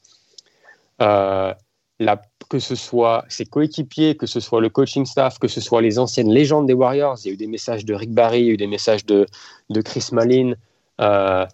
[2.00, 2.20] La,
[2.54, 5.98] que ce soit ses coéquipiers, que ce soit le coaching staff, que ce soit les
[5.98, 7.18] anciennes légendes des Warriors.
[7.24, 9.04] Il y a eu des messages de Rick Barry, il y a eu des messages
[9.04, 9.26] de,
[9.70, 10.52] de Chris Malin.
[11.00, 11.46] Euh,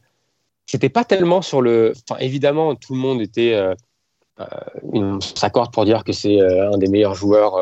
[0.67, 1.95] C'était pas tellement sur le.
[2.03, 3.55] Enfin, évidemment, tout le monde était.
[3.55, 3.75] Euh,
[4.41, 7.57] euh s'accorde pour dire que c'est euh, un des meilleurs joueurs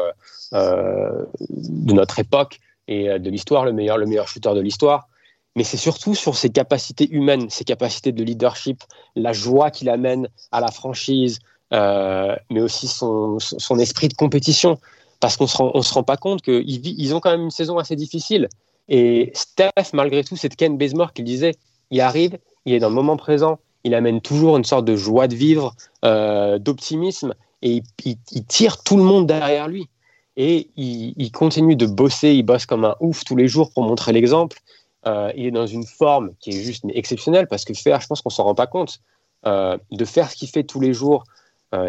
[0.52, 5.06] de notre époque et de l'histoire, le meilleur, le meilleur shooter de l'histoire.
[5.54, 8.82] Mais c'est surtout sur ses capacités humaines, ses capacités de leadership,
[9.14, 11.38] la joie qu'il amène à la franchise,
[11.72, 13.38] euh, mais aussi son,
[13.78, 14.78] esprit de compétition.
[15.20, 17.96] Parce qu'on ne se, rend pas compte qu'ils ils ont quand même une saison assez
[17.96, 18.48] difficile.
[18.88, 21.56] Et Steph, malgré tout, c'est Ken Bazemore qui disait.
[21.90, 25.26] Il arrive, il est dans le moment présent, il amène toujours une sorte de joie
[25.26, 29.88] de vivre, euh, d'optimisme, et il, tire tout le monde derrière lui.
[30.36, 34.12] Et il, continue de bosser, il bosse comme un ouf tous les jours pour montrer
[34.12, 34.58] l'exemple.
[35.06, 38.20] Euh, il est dans une forme qui est juste exceptionnelle parce que faire, je pense
[38.20, 39.00] qu'on s'en rend pas compte,
[39.44, 41.24] de faire ce qu'il fait tous les jours,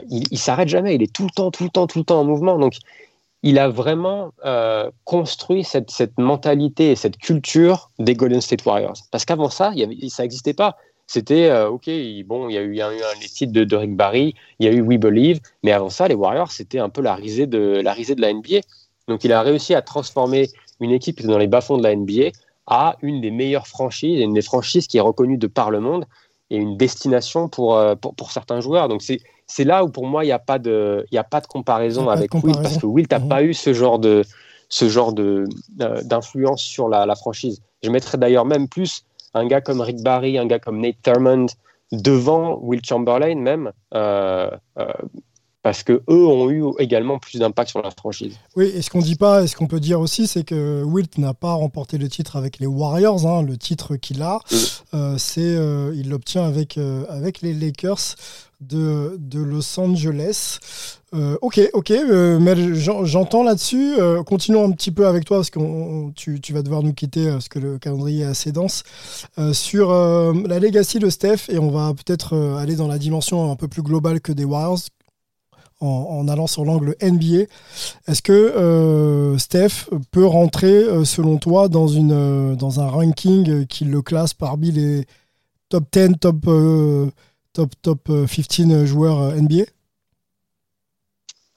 [0.10, 0.96] il, il s'arrête jamais.
[0.96, 2.58] Il est tout le temps, tout le temps, tout le temps en mouvement.
[2.58, 2.76] Donc,
[3.44, 4.34] il a vraiment
[5.06, 8.98] construit cette, mentalité et cette culture des Golden State Warriors.
[9.12, 10.76] Parce qu'avant ça, y ça n'existait pas.
[11.08, 11.90] C'était OK,
[12.26, 14.66] bon, il y a eu, y eu un, les titres de, de, Rick Barry, il
[14.66, 17.48] y a eu We Believe, mais avant ça, les Warriors, c'était un peu la risée,
[17.48, 18.60] de, la NBA.
[19.08, 21.96] Donc, il a réussi à transformer une équipe qui était dans les bas-fonds de la
[21.96, 22.30] NBA
[22.68, 26.06] à une des meilleures franchises, une des franchises qui est reconnue de par le monde
[26.52, 28.88] et une destination pour, euh, pour, pour certains joueurs.
[28.88, 31.42] Donc c'est, c'est là où pour moi il n'y a, pas de, y a pas
[31.42, 33.28] de comparaison avec Will parce que Will n'a mmh.
[33.28, 34.24] pas eu ce genre, de,
[34.70, 35.46] ce genre de,
[35.82, 37.62] euh, d'influence sur la, la, franchise.
[37.84, 41.48] Je mettrais d'ailleurs même plus un gars comme Rick Barry, un gars comme Nate Thurmond
[41.92, 43.72] devant Will Chamberlain même.
[43.96, 44.52] Euh,
[45.62, 48.36] parce que eux ont eu également plus d'impact sur la franchise.
[48.56, 51.18] Oui, et ce qu'on dit pas, et ce qu'on peut dire aussi, c'est que Wilt
[51.18, 53.28] n'a pas remporté le titre avec les Warriors.
[53.28, 54.40] Hein, le titre qu'il a,
[54.94, 58.16] euh, c'est euh, il l'obtient avec euh, avec les Lakers
[58.62, 60.60] de, de Los Angeles.
[61.14, 61.94] ok, ok,
[62.42, 63.96] mais j'entends là-dessus.
[64.26, 67.48] continuons un petit peu avec toi parce que tu, tu, vas devoir nous quitter parce
[67.48, 68.84] que le calendrier est assez dense.
[69.54, 73.70] sur la legacy de Steph, et on va peut-être aller dans la dimension un peu
[73.70, 74.80] plus globale que des Warriors,
[75.82, 77.46] en, allant sur l'angle NBA.
[78.08, 83.66] Est-ce que euh, Steph peut rentrer, euh, selon toi, dans, une, euh, dans un ranking
[83.68, 85.06] qui le classe parmi les
[85.70, 86.46] top 10, top,
[87.54, 89.64] top, top 15 joueurs NBA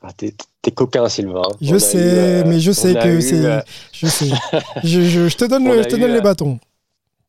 [0.03, 1.43] ah, T'es coquin, Sylvain.
[1.61, 3.65] Je sais, mais je sais que c'est.
[3.93, 4.31] Je sais.
[4.85, 6.59] je, te donne, je te donne les bâtons.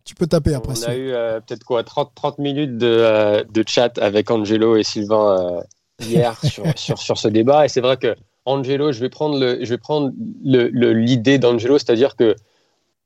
[0.06, 0.74] Tu peux taper après.
[0.86, 5.64] On a eu peut-être quoi 30, 30 minutes de, de, chat avec Angelo et Sylvain
[6.00, 6.40] hier
[6.76, 7.66] sur, sur, ce débat.
[7.66, 10.12] Et c'est vrai que Angelo, je vais prendre le, je vais prendre
[10.44, 12.36] l'idée le, d'Angelo, c'est-à-dire que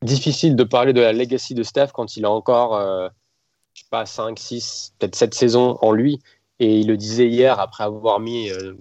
[0.02, 3.08] difficile de parler de la legacy de Steph quand il a encore, euh,
[3.74, 6.20] je sais pas, 5, 6, peut-être 7 saisons en lui.
[6.60, 8.74] Et il le disait hier après avoir mis, euh,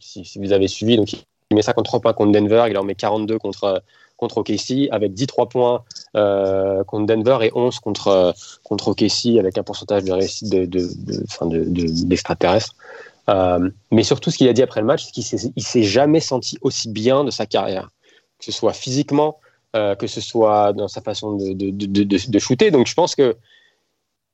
[0.00, 3.38] si, vous avez suivi, donc il met 53 points contre Denver, il en met 42
[3.38, 3.82] contre,
[4.16, 5.84] contre OKC, avec 10 3 points
[6.16, 12.72] euh, contre Denver et 11 contre, contre OKC, avec un pourcentage de réussite d'extraterrestre.
[12.72, 12.84] De, de,
[13.28, 16.20] euh, mais surtout, ce qu'il a dit après le match, c'est qu'il ne s'est jamais
[16.20, 17.90] senti aussi bien de sa carrière,
[18.38, 19.38] que ce soit physiquement,
[19.76, 22.70] euh, que ce soit dans sa façon de, shooter.
[22.70, 23.36] Donc, je pense que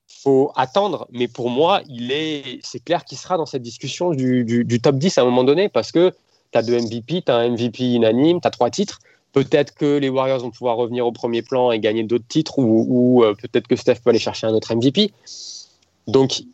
[0.07, 4.45] faut attendre, mais pour moi, il est, c'est clair qu'il sera dans cette discussion du,
[4.45, 6.13] du, top 10 à un moment donné, parce que
[6.53, 9.01] tu as deux MVP, tu as un MVP unanime, tu as trois titres.
[9.33, 12.87] Peut-être que les Warriors vont pouvoir revenir au premier plan et gagner d'autres titres, ou,
[12.89, 15.13] ou euh, peut-être que Steph peut aller chercher un autre MVP.
[16.07, 16.45] Donc,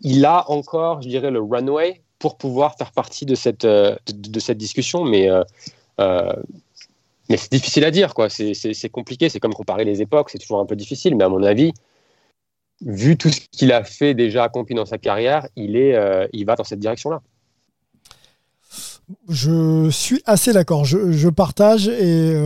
[0.00, 4.40] il a encore, je dirais, le runway pour pouvoir faire partie de cette, euh, de,
[4.40, 5.42] cette discussion, mais, euh,
[6.00, 6.32] euh,
[7.28, 8.28] mais c'est difficile à dire, quoi.
[8.28, 11.42] C'est compliqué, c'est comme comparer les époques, c'est toujours un peu difficile, mais à mon
[11.42, 11.72] avis,
[12.84, 16.56] vu tout ce qu'il a fait déjà accompli dans sa carrière, il, est, il va
[16.56, 17.22] dans cette direction-là.
[19.28, 20.84] Je suis assez d'accord.
[20.84, 22.36] Je, partage et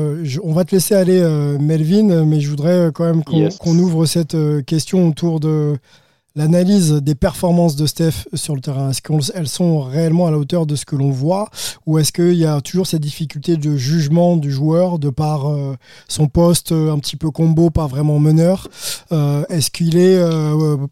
[0.42, 1.20] on va te laisser aller,
[1.58, 4.36] Melvin, mais je voudrais quand même qu'on ouvre cette
[4.66, 5.78] question autour de
[6.36, 10.66] l'analyse des performances de Steph sur le terrain Est-ce qu'elles sont réellement à la hauteur
[10.66, 11.48] de ce que l'on voit
[11.86, 15.76] Ou est-ce qu'il y a toujours cette difficulté de jugement du joueur de par euh,
[16.08, 18.68] son poste euh, un petit peu combo, pas vraiment meneur
[19.12, 20.20] euh, Est-ce qu'il est,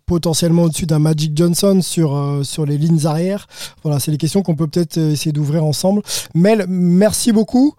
[0.07, 3.46] potentiellement au-dessus d'un Magic Johnson sur, les lignes arrière
[3.83, 6.03] Voilà, c'est les questions qu'on peut peut-être essayer d'ouvrir ensemble.
[6.35, 7.74] Mel, merci beaucoup.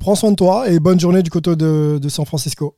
[0.00, 2.74] prends soin de toi et bonne journée du côté de San Francisco.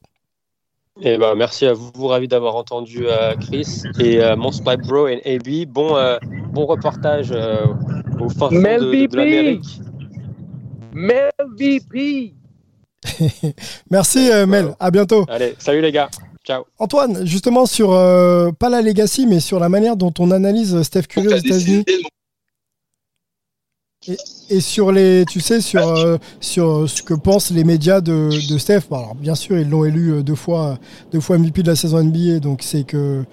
[1.00, 5.06] Eh ben, merci à vous, ravi d'avoir entendu euh, Chris et euh, mon Spike Bro
[5.06, 5.68] et AB.
[5.68, 6.18] Bon, euh,
[6.52, 9.80] bon reportage au fin fond de, de l'Amérique.
[10.92, 12.34] Mel VP.
[13.90, 15.24] merci Mel, à bientôt.
[15.28, 16.08] Allez, salut les gars.
[16.44, 16.64] Ciao.
[16.78, 17.90] Antoine, justement sur
[18.58, 21.84] pas la legacy, mais sur la manière dont on analyse Steph Curry aux États-Unis.
[24.50, 28.58] Et, sur les, tu sais, sur, euh, sur ce que pensent les médias de, de
[28.58, 28.84] Steph.
[28.90, 30.78] alors, bien sûr, ils l'ont élu euh, deux fois,
[31.12, 33.24] deux fois MVP de la saison NBA, donc c'est que,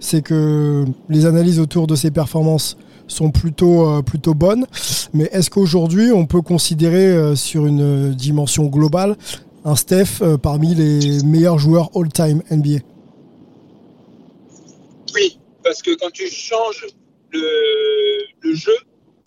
[0.00, 4.66] c'est que les analyses autour de ses performances sont plutôt, euh, plutôt bonnes.
[5.12, 9.16] Mais est-ce qu'aujourd'hui, on peut considérer sur une dimension globale
[9.64, 12.80] un Steph parmi les meilleurs joueurs all-time NBA
[15.14, 16.86] Oui, parce que quand tu changes
[17.30, 17.40] le,
[18.42, 18.72] le jeu,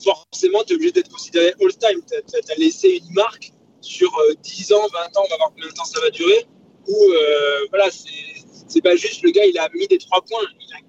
[0.04, 2.02] forcément, tu es obligé d'être considéré all-time.
[2.08, 5.68] Tu as, laissé une marque sur 10 euh, ans, 20 ans, on va voir combien
[5.68, 6.46] de temps ça va durer.
[6.88, 10.46] Ou euh, voilà, c'est pas juste le gars, il a mis des trois points.
[10.60, 10.80] Il a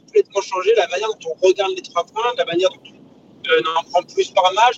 [0.00, 3.62] complètement changé la manière dont on regarde les trois points, la manière dont on euh,
[3.78, 4.76] en prend plus par match,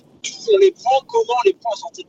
[0.53, 2.05] on les prend, comment on les prend en santé.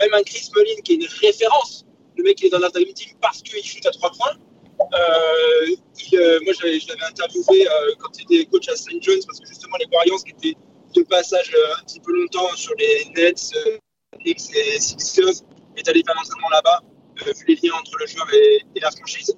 [0.00, 3.42] Même un Chris Mullin qui est une référence, le mec il est dans Team parce
[3.42, 4.36] qu'il shoot à trois points.
[4.80, 7.66] Moi je l'avais interviewé
[7.98, 9.00] quand il était coach à St.
[9.00, 10.58] John's parce que justement les Warriors qui étaient
[11.02, 13.78] de passage euh, un petit peu longtemps sur les Nets, euh,
[14.20, 15.42] Knicks et Sixers,
[15.76, 16.82] est allé faire l'entraînement là-bas,
[17.26, 19.34] euh, vu les liens entre le joueur et, la franchise.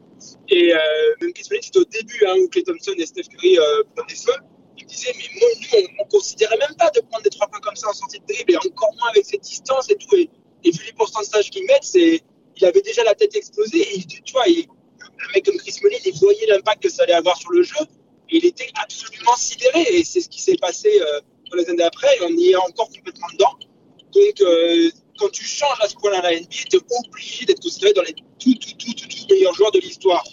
[0.49, 0.79] Et euh,
[1.21, 4.15] même Chris Paul, c'était au début hein, où Clay Thompson et Steph Curry euh, prenaient
[4.15, 4.33] feu.
[4.79, 7.61] Il me disait, mais nous, on, on considérait même pas de prendre des trois points
[7.61, 10.15] comme ça en sortie de dribble, et encore moins avec cette distance et tout.
[10.17, 10.29] Et,
[10.65, 12.21] vu les pourcentages qu'ils mettent, c'est,
[12.57, 13.87] il avait déjà la tête explosée.
[13.99, 14.67] Et tu vois, il-
[15.01, 17.81] un mec comme Chris Paul, il voyait l'impact que ça allait avoir sur le jeu.
[18.29, 19.83] Et il était absolument sidéré.
[19.93, 20.91] Et c'est ce qui s'est passé
[21.51, 22.09] dans les années après.
[22.17, 23.53] Et on y est encore complètement dedans.
[24.13, 27.93] Donc, euh, quand tu changes à ce point-là la NBA, tu es obligé d'être considéré
[27.93, 30.25] dans les tout, tout, tout, tout, tout meilleurs joueurs de l'histoire.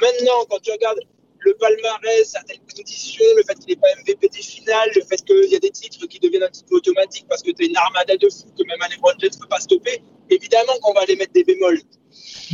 [0.00, 0.98] Maintenant, quand tu regardes
[1.40, 5.50] le palmarès, certaines conditions, le fait qu'il n'est pas MVP des finales, le fait qu'il
[5.50, 7.76] y a des titres qui deviennent un petit peu automatiques parce que tu es une
[7.76, 11.00] armada de fou que même un LeBron James ne peut pas stopper, évidemment qu'on va
[11.02, 11.80] aller mettre des bémols.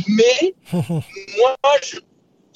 [0.07, 1.97] Mais moi, je-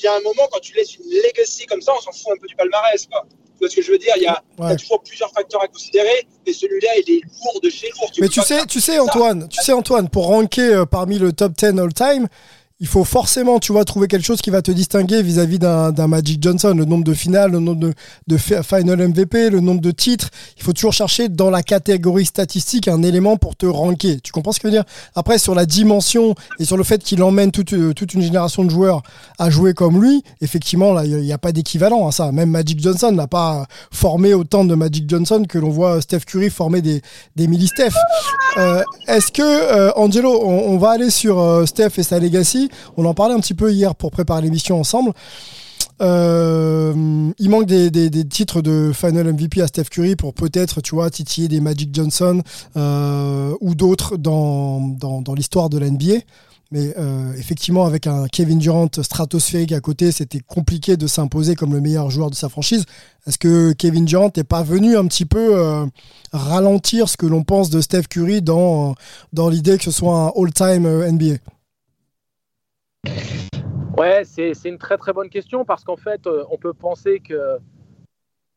[0.02, 2.32] il y a un moment, quand tu laisses une legacy comme ça, on s'en fout
[2.34, 3.06] un peu du palmarès.
[3.08, 3.26] Quoi.
[3.60, 4.14] Tu vois ce que je veux dire?
[4.16, 4.76] Il y a, Ouais.
[4.78, 8.10] toujours plusieurs facteurs à considérer, et celui-là, il est lourd de chez lourd.
[8.22, 9.04] Mais tu sais, tu sais ça.
[9.04, 12.28] Antoine, tu sais Antoine, pour ranker euh, parmi le top 10 all time,
[12.82, 16.42] il faut forcément, tu vois, trouver quelque chose qui va te distinguer vis-à-vis d'un Magic
[16.42, 17.94] Johnson, le nombre de finales, le nombre de,
[18.28, 20.30] de fi- final MVP, le nombre de titres.
[20.58, 24.22] Il faut toujours chercher dans la catégorie statistique un élément pour te ranker.
[24.22, 24.86] Tu comprends ce que je veux dire?
[25.14, 28.64] Après, sur la dimension et sur le fait qu'il emmène toute, euh, toute une génération
[28.64, 29.02] de joueurs
[29.40, 32.32] à jouer comme lui, effectivement, là, il n'y a, pas d'équivalent à ça.
[32.32, 36.50] Même Magic Johnson n'a pas formé autant de Magic Johnson que l'on voit Steph Curry
[36.50, 37.02] former des,
[37.36, 37.92] des mini-Steph.
[38.58, 42.69] Euh, Est-ce que, euh, Angelo, on, on va aller sur euh, Steph et sa legacy
[42.98, 45.14] On en parlait un petit peu hier pour préparer l'émission ensemble.
[46.02, 51.10] Euh, il manque des, titres de Final MVP à Steph Curry pour peut-être, tu vois,
[51.10, 52.42] titiller des Magic Johnson
[52.78, 54.96] euh, ou d'autres dans,
[55.36, 56.20] l'histoire de la NBA.
[56.72, 61.74] Mais euh, effectivement, avec un Kevin Durant stratosphérique à côté, c'était compliqué de s'imposer comme
[61.74, 62.86] le meilleur joueur de sa franchise.
[63.26, 65.88] Est-ce que Kevin Durant n'est pas venu un petit peu
[66.32, 68.96] ralentir ce que l'on pense de Steph Curry dans,
[69.50, 71.38] l'idée que ce soit un all-time NBA
[74.00, 77.58] Ouais, c'est une très très bonne question parce qu'en fait, euh, on peut penser que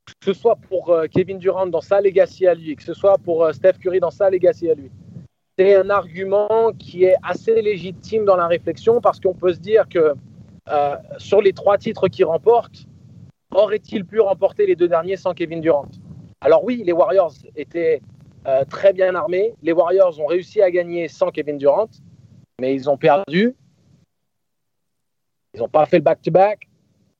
[0.06, 3.18] que ce soit pour euh, Kevin Durant dans sa legacy à lui, que ce soit
[3.18, 4.92] pour euh, Steph Curry dans sa legacy à lui,
[5.58, 9.88] c'est un argument qui est assez légitime dans la réflexion parce qu'on peut se dire
[9.88, 10.14] que
[11.18, 12.86] sur les trois titres qu'il remporte,
[13.50, 15.88] aurait-il pu remporter les deux derniers sans Kevin Durant?
[16.40, 18.00] Alors oui, les Warriors étaient
[18.70, 21.90] très bien armés, les Warriors ont réussi à gagner sans Kevin Durant,
[22.60, 23.56] mais ils ont perdu
[25.54, 26.68] ils n'ont pas fait le back-to-back.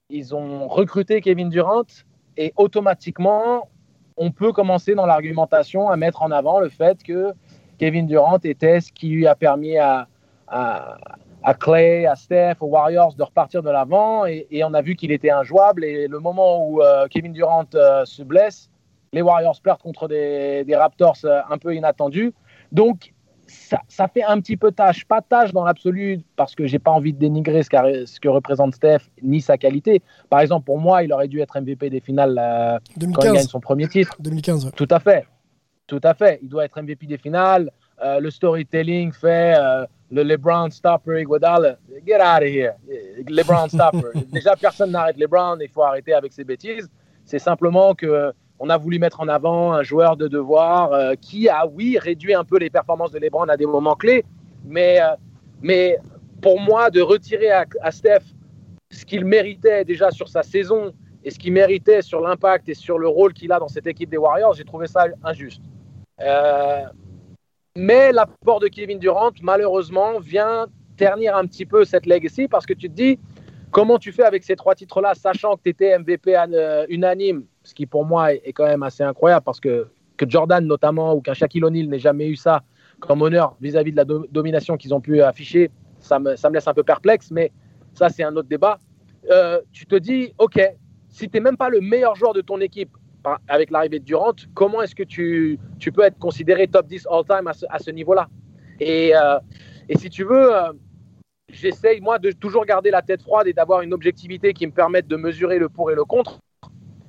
[0.09, 1.85] Ils ont recruté Kevin Durant
[2.37, 3.69] et automatiquement,
[4.17, 7.33] on peut commencer dans l'argumentation à mettre en avant le fait que
[7.79, 10.07] Kevin Durant était ce qui lui a permis à,
[10.49, 15.13] à, Clay, à Steph, aux Warriors de repartir de l'avant et, on a vu qu'il
[15.13, 15.85] était injouable.
[15.85, 18.71] Et le moment où euh, Kevin Durant euh, se blesse,
[19.13, 22.33] les Warriors perdent contre des, des Raptors euh, un peu inattendus.
[22.71, 23.12] Donc,
[23.47, 26.91] ça, ça, fait un petit peu tâche, pas tâche dans l'absolu, parce que j'ai pas
[26.91, 30.03] envie de dénigrer ce, ce, que représente Steph ni sa qualité.
[30.31, 33.15] Par exemple, pour moi, il aurait dû être MVP des finales euh, 2015.
[33.15, 34.17] quand il gagne son premier titre.
[34.21, 34.67] 2015.
[34.67, 34.71] Ouais.
[34.73, 35.27] Tout à fait,
[35.87, 36.39] tout à fait.
[36.43, 37.71] Il doit être MVP des finales.
[38.03, 41.77] Euh, le storytelling fait euh, le LeBron stopper Iguodala.
[42.07, 42.75] Get out of here,
[43.29, 44.19] LeBron stopper.
[44.33, 45.59] Déjà, personne n'arrête LeBron.
[45.61, 46.91] Il faut arrêter avec ses bêtises.
[47.25, 48.33] C'est simplement que
[48.65, 52.33] on a voulu mettre en avant un joueur de devoir euh, qui a, oui, réduit
[52.33, 54.25] un peu les performances de LeBron à des moments clés,
[54.65, 55.17] mais, euh,
[55.61, 55.99] mais
[56.41, 58.23] pour moi, de retirer à, Steph
[58.93, 60.93] ce qu'il méritait déjà sur sa saison
[61.25, 64.11] et ce qu'il méritait sur l'impact et sur le rôle qu'il a dans cette équipe
[64.11, 65.63] des Warriors, j'ai trouvé ça injuste.
[66.21, 66.83] Euh,
[67.77, 72.75] mais l'apport de Kevin Durant, malheureusement, vient ternir un petit peu cette legacy parce que
[72.75, 73.19] tu te dis,
[73.73, 76.37] comment tu fais avec ces trois titres-là, sachant que tu étais MVP
[76.91, 81.15] unanime ce qui pour moi est quand même assez incroyable parce que, que Jordan notamment
[81.15, 82.63] ou qu'un Shaquille O'Neal n'ait jamais eu ça
[83.01, 85.71] comme honneur vis-à-vis -vis de la do domination qu'ils ont pu afficher,
[86.03, 87.53] ça me, laisse un peu perplexe, mais
[87.95, 88.79] ça c'est un autre débat.
[89.31, 90.61] Euh, tu te dis, ok,
[91.09, 92.91] si tu n'es même pas le meilleur joueur de ton équipe
[93.49, 95.59] avec l'arrivée de Durant, comment est-ce que tu,
[95.95, 98.29] peux être considéré top 10 all-time à ce, niveau-là?
[98.81, 99.39] Et, euh,
[99.95, 100.73] si tu veux, euh,
[101.53, 105.07] j'essaye moi de toujours garder la tête froide et d'avoir une objectivité qui me permette
[105.07, 106.41] de mesurer le pour et le contre.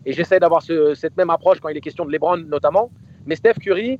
[0.05, 2.91] Et j'essaie d'avoir ce, cette même approche quand il est question de LeBron notamment.
[3.25, 3.99] Mais Steph Curry,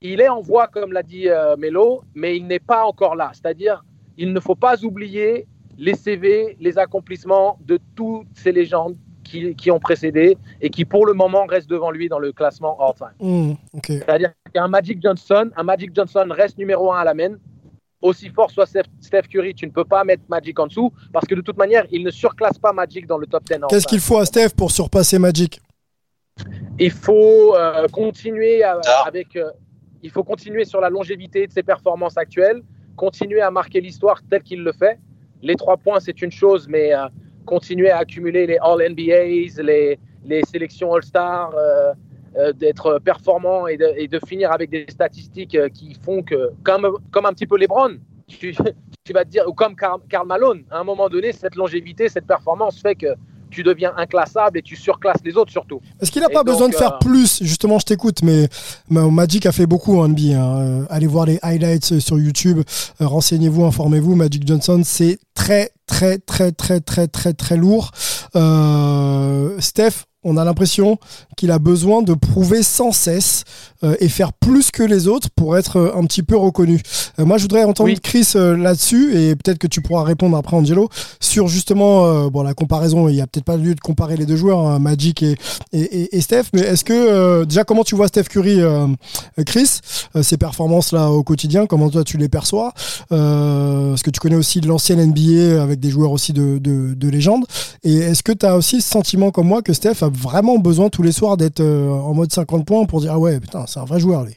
[0.00, 3.30] il est en voie, comme l'a dit euh, Melo, mais il n'est pas encore là.
[3.32, 3.84] C'est-à-dire,
[4.16, 5.46] il ne faut pas oublier
[5.78, 11.06] les CV, les accomplissements de toutes ces légendes qui, qui, ont précédé et qui, pour
[11.06, 13.14] le moment, restent devant lui dans le classement all-time.
[13.20, 13.98] Mmh, okay.
[13.98, 17.36] C'est-à-dire qu'un Magic Johnson, un Magic Johnson reste numéro un à la main.
[18.00, 21.34] Aussi fort soit Steph Curry, tu ne peux pas mettre Magic en dessous parce que
[21.34, 23.58] de toute manière, il ne surclasse pas Magic dans le top 10.
[23.68, 25.60] Qu'est-ce qu'il faut à Steph pour surpasser Magic?
[26.78, 29.34] Il faut euh, continuer avec.
[29.34, 29.50] Euh,
[30.04, 32.62] il faut continuer sur la longévité de ses performances actuelles,
[32.94, 35.00] continuer à marquer l'histoire telle qu'il le fait.
[35.42, 37.08] Les trois points, c'est une chose, mais euh,
[37.44, 41.50] continuer à accumuler les All-NBAs, les, les sélections All-Star,
[42.54, 47.26] d'être performant et de, et de, finir avec des statistiques qui font que, comme, comme
[47.26, 48.54] un petit peu LeBron, tu,
[49.04, 52.26] tu vas te dire, ou comme Karl Malone, à un moment donné, cette longévité, cette
[52.26, 53.14] performance fait que
[53.50, 55.80] tu deviens inclassable et tu surclasses les autres surtout.
[56.00, 57.42] Est-ce qu'il n'a pas besoin de faire euh, plus?
[57.42, 58.48] Justement, je t'écoute, mais
[58.90, 60.38] Magic a fait beaucoup en NBA.
[60.38, 60.60] Hein.
[60.60, 62.58] Euh, allez voir les highlights sur YouTube,
[63.00, 64.14] euh, renseignez-vous, informez-vous.
[64.14, 67.90] Magic Johnson, c'est très, très, très, très, très, très, très lourd.
[69.60, 70.98] Steph, on a l'impression
[71.36, 73.44] qu'il a besoin de prouver sans cesse
[74.00, 76.80] et faire plus que les autres pour être euh, un petit peu reconnu.
[77.18, 80.88] Euh, moi, je voudrais entendre Chris là-dessus et peut-être que tu pourras répondre après, Angelo,
[81.20, 83.08] sur justement bon, la comparaison.
[83.08, 85.36] Il n'y a peut-être pas lieu de comparer les deux joueurs, hein, Magic et,
[85.72, 88.60] et, Steph, mais est-ce que déjà, comment tu vois Steph Curry,
[89.46, 89.80] Chris,
[90.22, 92.72] ses performances là au quotidien, comment toi tu les perçois?
[93.10, 97.44] Est-ce que tu connais aussi l'ancienne NBA avec des joueurs aussi de, de, de légende?
[97.84, 100.88] Et est-ce que tu as aussi ce sentiment comme moi que Steph a vraiment besoin
[100.88, 103.80] tous les soirs d'être euh, en mode 50 points pour dire ah ouais putain c'est
[103.80, 104.34] un vrai joueur lui.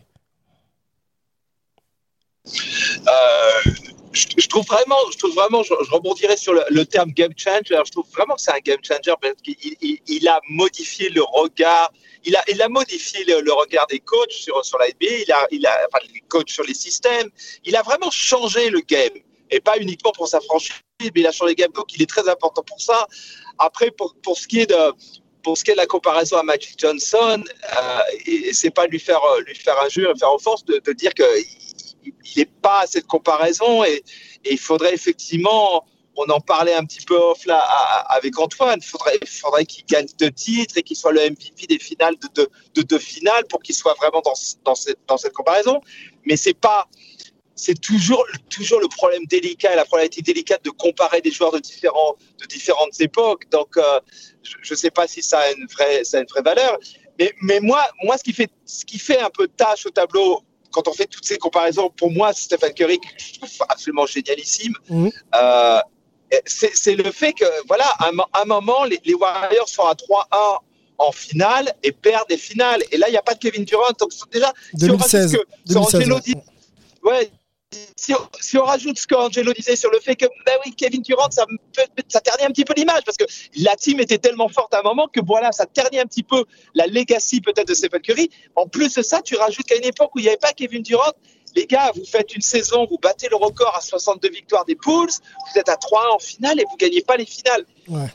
[3.08, 3.72] Euh,
[4.12, 7.62] je, trouve vraiment, je trouve vraiment, je, rebondirais sur le, terme game changer.
[7.86, 9.56] Je trouve vraiment que c'est un game changer parce qu'il
[10.08, 11.92] il, a modifié le regard,
[12.26, 15.88] il a modifié le, regard des coachs sur, sur la NBA, il a, il a,
[15.88, 17.30] enfin, les coachs sur les systèmes.
[17.64, 19.14] Il a vraiment changé le game
[19.50, 21.72] et pas uniquement pour sa franchise, mais il a changé le game.
[21.72, 23.08] Donc il est très important pour ça.
[23.60, 24.94] Après, pour, pour ce qui est de,
[25.44, 29.24] pour ce qui est de la comparaison à Magic Johnson, euh, c'est pas lui faire
[29.24, 34.04] euh, lui faire injure, faire offense de, dire qu'il n'est pas à cette comparaison et,
[34.44, 35.86] il faudrait effectivement,
[36.16, 37.60] on en parlait un petit peu off là
[38.10, 41.78] avec Antoine, il faudrait, faudrait qu'il gagne deux titres et qu'il soit le MVP des
[41.78, 44.34] finales de deux de, finales pour qu'il soit vraiment dans,
[44.64, 45.80] dans, cette, dans cette comparaison.
[46.26, 46.88] Mais c'est pas
[47.56, 52.16] c'est toujours, toujours le problème délicat, la problématique délicate de comparer des joueurs de, différents,
[52.40, 53.50] de différentes époques.
[53.52, 54.00] Donc, euh,
[54.62, 56.78] je ne sais pas si ça a une vraie, ça a une vraie valeur.
[57.20, 60.42] Mais, mais moi, moi ce, qui fait, ce qui fait un peu tâche au tableau
[60.72, 64.74] quand on fait toutes ces comparaisons, pour moi, Stephen Curry, je trouve absolument génialissime.
[64.90, 65.10] Mmh.
[65.36, 65.80] Euh,
[66.46, 68.10] c'est le fait que, voilà, à
[68.42, 70.60] un, moment, les, Warriors sont à 3-1
[70.98, 72.82] en finale et perdent des finales.
[72.92, 73.92] Et là, il n'y a pas de Kevin Durant.
[74.00, 75.38] Donc, déjà, 2016, si
[75.76, 76.36] on 2016
[77.04, 77.32] ouais
[77.96, 81.46] si, on rajoute ce qu'Angelo disait sur le fait que, ben oui, Kevin Durant, ça,
[82.08, 83.26] ça ternit un petit peu l'image parce que
[83.58, 86.44] la team était tellement forte à un moment que voilà, ça ternit un petit peu
[86.76, 88.30] la legacy peut-être de Stephen Curry.
[88.56, 90.84] En plus de ça, tu rajoutes qu'à une époque où il n'y avait pas Kevin
[90.84, 91.12] Durant,
[91.56, 95.10] les gars, vous faites une saison, vous battez le record à 62 victoires des Bulls,
[95.10, 97.66] vous êtes à 3 en finale et vous gagnez pas les finales.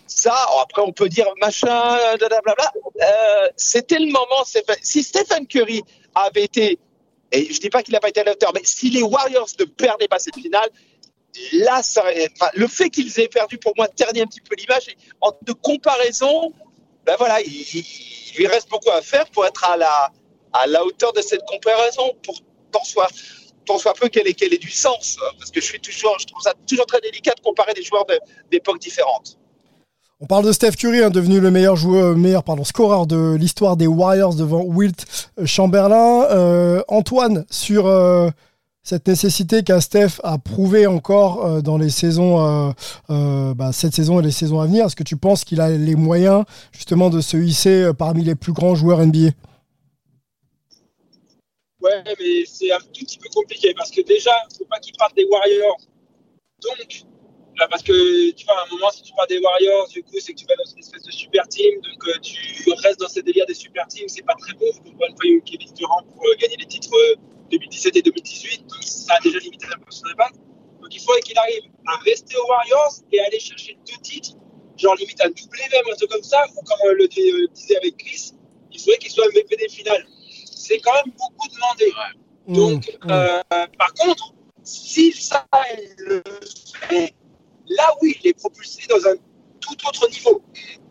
[0.07, 2.73] Ça, oh, après on peut dire machin, blablabla.
[3.03, 4.45] Euh, C'était le moment.
[4.83, 5.83] Si Stephen Curry
[6.15, 6.79] avait été
[7.33, 9.49] et je dis pas qu'il n'a pas été à la hauteur, mais si les Warriors
[9.59, 10.71] ne perdaient pas cette finale,
[11.53, 11.81] là,
[12.55, 14.87] le fait qu'ils aient perdu, pour moi, ternit un petit peu l'image.
[15.21, 16.53] En de comparaison,
[17.05, 17.85] ben voilà, il,
[18.37, 20.13] lui reste beaucoup à faire pour être à la,
[20.53, 22.39] à la hauteur de cette comparaison, pour
[22.71, 23.09] tant soit,
[23.65, 25.17] tant soit peu qu'elle ait, qu'elle ait du sens.
[25.39, 28.07] Parce que je, suis toujours, je trouve ça toujours très délicat de comparer des joueurs
[28.51, 29.39] d'époques différentes.
[30.19, 33.77] On parle de Steph Curry, hein, devenu le meilleur joueur, meilleur pardon, scoreur de l'histoire
[33.77, 35.05] des Warriors devant Wilt
[35.45, 36.25] Chamberlain.
[36.31, 38.31] Euh, Antoine, sur euh,
[38.83, 42.73] cette nécessité qu'a Steph à prouver encore euh, dans les saisons,
[43.09, 45.97] bah, cette saison et les saisons à venir, est-ce que tu penses qu'il a les
[45.97, 49.33] moyens justement de se hisser parmi les plus grands joueurs NBA
[51.83, 54.79] Ouais, mais c'est un tout petit peu compliqué parce que déjà, il ne faut pas
[54.79, 55.77] qu'il parte des Warriors.
[56.63, 57.05] Donc,
[57.71, 60.33] parce que tu vois, à un moment, si tu parles des Warriors, du coup, c'est
[60.33, 61.81] que tu vas dans une espèce de super team.
[61.81, 62.37] Donc, euh, tu
[62.85, 64.09] restes dans ces délires des super teams.
[64.09, 64.67] C'est pas très beau.
[64.73, 66.91] Faut pas une fois eu Kevin Durant pour euh, gagner les titres
[67.51, 68.67] 2017 euh, et 2018.
[68.67, 70.37] Donc, ça a déjà limité un peu son impact.
[70.83, 74.37] Donc, il faudrait qu'il arrive à rester aux Warriors et aller chercher deux titres,
[74.77, 76.45] genre limite à doubler même, un truc comme ça.
[76.55, 78.33] Ou comme le disait avec Chris,
[78.71, 80.07] il faudrait qu'il soit MVP des finales.
[80.45, 81.93] C'est quand même beaucoup demandé.
[82.49, 83.77] Donc, mmh, mmh.
[83.79, 85.47] par contre, si ça,
[85.79, 86.23] il le
[86.89, 87.15] fait,
[87.69, 89.15] Là, oui, il est propulsé dans un
[89.61, 90.43] tout autre niveau.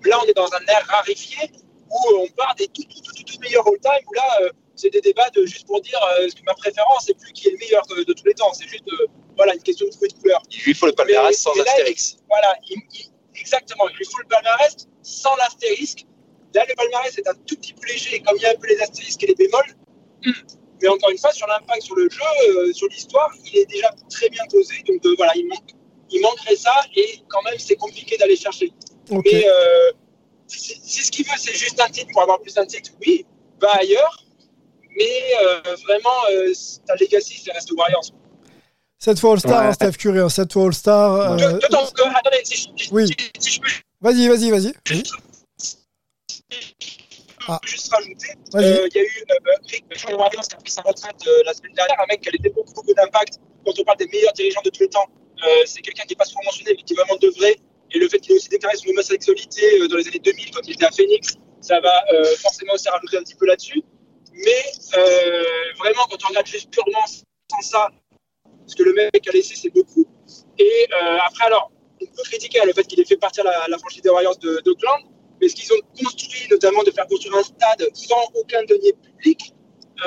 [0.04, 1.50] Là, on est dans un air rarifié
[1.90, 5.02] où on part des tout, tout, tout, tout meilleurs all-time, où là, euh, c'est des
[5.02, 7.86] débats de, juste pour dire euh, que ma préférence, c'est plus qui est le meilleur
[7.88, 8.52] de, tous les temps?
[8.54, 9.08] C'est juste euh,
[9.38, 10.42] voilà, une question de fruit de couleur.
[10.52, 12.18] Il lui faut le palmarès sans astérisque.
[12.28, 12.56] Voilà,
[13.36, 13.88] exactement.
[13.90, 16.06] Il lui faut le palmarès sans l'astérisque.
[16.54, 18.68] Là, le palmarès est un tout petit peu léger, comme il y a un peu
[18.68, 19.76] les astérisques et les bémols.
[20.82, 24.30] Mais encore une fois, sur l'impact sur le jeu, sur l'histoire, il est déjà très
[24.30, 24.76] bien posé.
[24.88, 25.72] Donc voilà, il manque
[26.16, 28.72] il manquerait ça et quand même c'est compliqué d'aller chercher.
[29.12, 29.92] Mais euh,
[30.48, 33.26] si, ce qu'il veut, c'est juste un titre pour avoir plus d'un titre, oui,
[33.62, 34.24] va ailleurs.
[34.98, 36.54] Mais euh, vraiment, euh,
[36.88, 38.12] ta legacy, c'est reste Warriors.
[38.98, 39.68] Cette fois All-Star, ouais.
[39.68, 41.34] hein, Steph Curry, cette fois All-Star.
[41.34, 41.60] Euh...
[41.60, 43.08] attendez, si, si, oui.
[43.40, 43.68] si, je peux.
[44.02, 44.74] Vas-y, vas-y, vas-y.
[44.92, 45.04] Oui.
[47.48, 47.60] Ah.
[47.64, 50.82] Juste rajouter, il euh, y a eu euh, Rick Sean Warriors qui a pris sa
[50.82, 53.40] retraite euh, la semaine dernière, un mec qui a laissé beaucoup, beaucoup d'impact.
[53.64, 55.06] Quand on parle des meilleurs dirigeants de tous les temps,
[55.66, 57.58] c'est quelqu'un qui n'est pas souvent mentionné, mais qui vraiment devrait.
[57.92, 60.74] Et le fait qu'il ait aussi déclaré son homosexualité dans les années 2000 quand il
[60.74, 62.04] était à Phoenix, ça va
[62.38, 63.82] forcément aussi rajouter un petit peu là-dessus.
[64.34, 64.64] Mais
[65.78, 67.90] vraiment, quand on regarde juste purement sans ça,
[68.68, 70.06] ce que le mec a laissé, c'est beaucoup.
[70.58, 70.88] Et
[71.26, 71.72] après, alors,
[72.02, 75.04] on peut critiquer le fait qu'il ait fait partir la, franchise des Warriors d'Oakland,
[75.42, 79.54] mais ce qu'ils ont construit, notamment de faire construire un stade sans aucun denier public,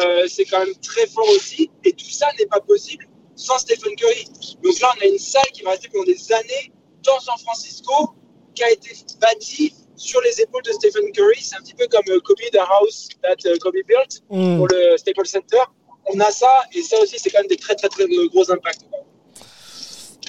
[0.01, 1.70] euh, c'est quand même très fort aussi.
[1.85, 3.08] Et tout ça n'est pas possible
[3.39, 4.26] sans Stephen Curry.
[4.62, 6.72] Donc là, on a une salle qui va rester pendant des années
[7.05, 8.11] dans San Francisco,
[8.55, 11.41] qui a été bâtie sur les épaules de Stephen Curry.
[11.41, 14.59] C'est un petit peu comme euh, Kobe, The House that euh, Kobe built Mm.
[14.59, 15.62] pour le Staples Center.
[16.12, 18.84] On a ça, et ça aussi, c'est quand même des très, très, très gros impacts.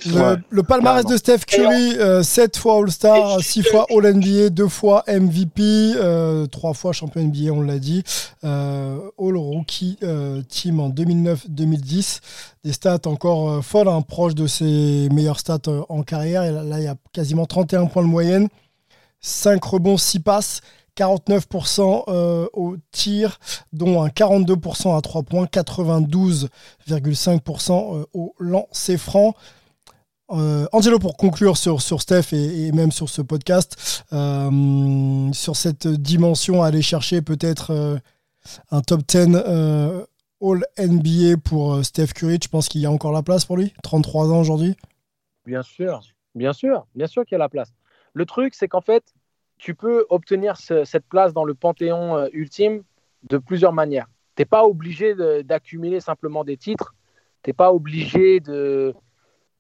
[0.06, 4.68] Le, ouais, le palmarès de Steph Curry, euh, 7 fois All-Star, 6 fois All-NBA, 2
[4.68, 8.04] fois MVP, euh, 3 fois champion NBA, on l'a dit,
[8.44, 12.20] euh, All-Rookie euh, Team en 2009-2010.
[12.64, 16.44] Des stats encore euh, folles, hein, proches de ses meilleurs stats euh, en carrière.
[16.44, 18.48] Et là, là, il y a quasiment 31 points de moyenne,
[19.22, 20.62] 5 rebonds, 6 passes.
[20.98, 23.40] 49% euh, au tir,
[23.72, 29.34] dont un 42% à 3 points, 92,5% euh, au lancer franc.
[30.32, 35.88] Euh, Angelo, pour conclure sur, sur Steph et, même sur ce podcast, euh, sur cette
[35.88, 37.98] dimension, aller chercher peut-être euh,
[38.70, 40.06] un top 10 euh,
[40.42, 43.74] All NBA pour Steph Curry, je pense qu'il y a encore la place pour lui?
[43.84, 44.76] 33 ans aujourd'hui?
[45.46, 46.02] Bien sûr,
[46.36, 47.74] bien sûr, bien sûr qu'il y a la place.
[48.14, 49.04] Le truc, c'est qu'en fait,
[49.58, 52.84] tu peux obtenir ce, cette place dans le panthéon ultime
[53.30, 54.08] de plusieurs manières.
[54.36, 56.94] Tu n'es pas obligé d'accumuler simplement des titres,
[57.44, 58.94] tu n'es pas obligé de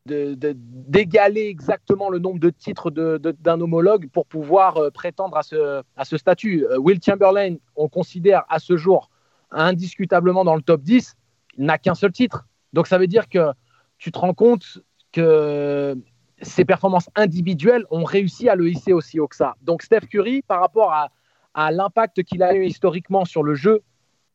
[0.06, 6.66] d'égaler exactement le nombre de titres d'un homologue pour pouvoir euh, prétendre à ce, statut.
[6.66, 9.10] Euh, Will Chamberlain, on considère à ce jour
[9.52, 11.16] indiscutablement dans le top 10,
[11.58, 12.46] il n'a qu'un seul titre.
[12.74, 13.52] Donc ça veut dire que
[13.98, 14.80] tu te rends compte
[15.12, 15.98] que
[16.42, 19.56] ses performances individuelles ont réussi à le hisser aussi haut que ça.
[19.62, 23.82] Donc Steph Curry, par rapport à l'impact qu'il a eu historiquement sur le jeu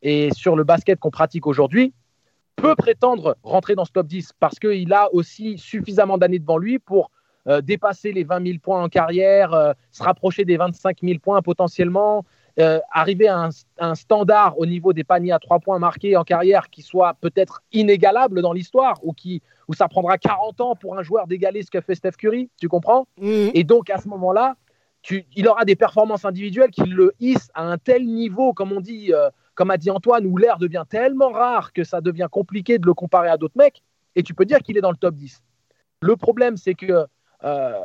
[0.02, 1.94] et sur le basket qu'on pratique aujourd'hui,
[2.56, 6.78] peut prétendre rentrer dans ce top 10 parce qu'il a aussi suffisamment d'années devant lui
[6.78, 7.10] pour
[7.46, 11.42] euh, dépasser les 20 000 points en carrière, euh, se rapprocher des 25 000 points
[11.42, 12.24] potentiellement,
[12.58, 16.24] euh, arriver à un, un, standard au niveau des paniers à 3 points marqués en
[16.24, 20.96] carrière qui soit peut-être inégalable dans l'histoire ou qui, où ça prendra 40 ans pour
[20.96, 23.06] un joueur d'égaler ce que fait Steph Curry, tu comprends?
[23.20, 23.48] Mmh.
[23.52, 24.56] Et donc à ce moment-là,
[25.02, 28.80] tu, il aura des performances individuelles qui le hissent à un tel niveau, comme on
[28.80, 29.12] dit
[29.54, 32.94] comme a dit Antoine, où l'air devient tellement rare que ça devient compliqué de le
[32.94, 33.82] comparer à d'autres mecs,
[34.16, 35.42] et tu peux dire qu'il est dans le top 10.
[36.00, 37.06] Le problème, c'est que
[37.44, 37.84] euh,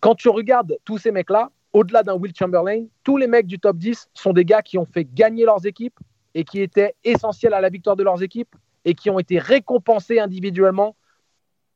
[0.00, 3.76] quand tu regardes tous ces mecs-là, au-delà d'un Will Chamberlain, tous les mecs du top
[3.76, 5.98] 10 sont des gars qui ont fait gagner leurs équipes
[6.34, 8.54] et qui étaient essentiels à la victoire de leurs équipes
[8.84, 10.96] et qui ont été récompensés individuellement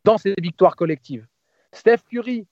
[0.04, 1.26] dans ces victoires collectives.
[1.72, 2.46] Steph Curry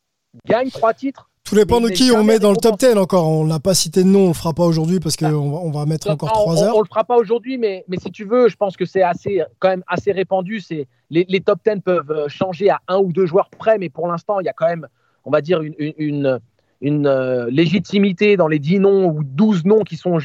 [0.44, 3.26] gagne trois titres, tout dépend de qui on met dans le top 10 encore.
[3.26, 5.58] On n'a pas cité de nom, on ne le fera pas aujourd'hui parce qu'on va,
[5.58, 6.74] on va mettre encore 3 heures.
[6.74, 9.02] On ne le fera pas aujourd'hui, mais, mais si tu veux, je pense que c'est
[9.02, 10.60] assez, quand même assez répandu.
[10.60, 14.08] C'est, les, les, top 10 peuvent changer à un ou deux joueurs près, mais pour
[14.08, 14.86] l'instant, il y a quand même,
[15.24, 16.40] on va dire, une, une, une,
[16.82, 20.18] une euh, légitimité dans les 10 noms ou 12 noms qui sont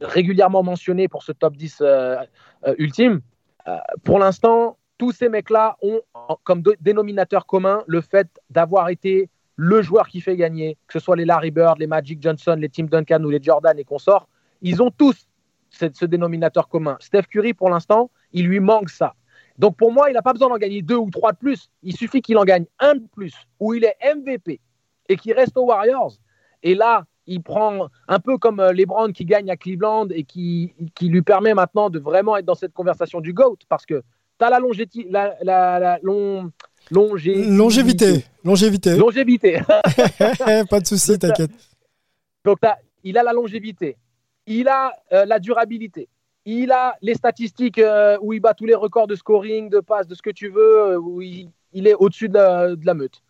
[0.00, 2.16] régulièrement mentionnés pour ce top 10 euh,
[2.66, 3.20] euh, ultime.
[4.04, 6.00] pour l'instant, tous ces mecs-là ont
[6.44, 11.16] comme dénominateur commun le fait d'avoir été le joueur qui fait gagner, que ce soit
[11.16, 14.28] les Larry Bird, les Magic Johnson, les Tim Duncan ou les Jordan et consorts,
[14.62, 15.26] ils ont tous
[15.70, 16.96] ce, dénominateur commun.
[17.00, 19.14] Steph Curry, pour l'instant, il lui manque ça.
[19.58, 21.70] Donc pour moi, il n'a pas besoin d'en gagner deux ou trois de plus.
[21.82, 24.60] Il suffit qu'il en gagne un de plus, où il est MVP
[25.08, 26.14] et qu'il reste aux Warriors.
[26.62, 31.22] Et là, il prend un peu comme LeBron qui gagne à Cleveland et qui, lui
[31.22, 34.02] permet maintenant de vraiment être dans cette conversation du GOAT parce que
[34.38, 36.50] tu as la, la long,
[36.90, 37.34] Longé...
[37.34, 38.24] Longévité.
[38.44, 38.96] Longévité.
[38.96, 39.60] Longévité.
[40.70, 41.50] pas de souci, t'inquiète.
[42.44, 42.58] Donc,
[43.02, 43.96] il a la longévité.
[44.46, 46.08] Il a euh, la durabilité.
[46.44, 50.06] Il a les statistiques euh, où il bat tous les records de scoring, de passes,
[50.06, 52.92] de ce que tu veux, euh, où il, il est au-dessus de la, de la,
[52.92, 53.22] meute.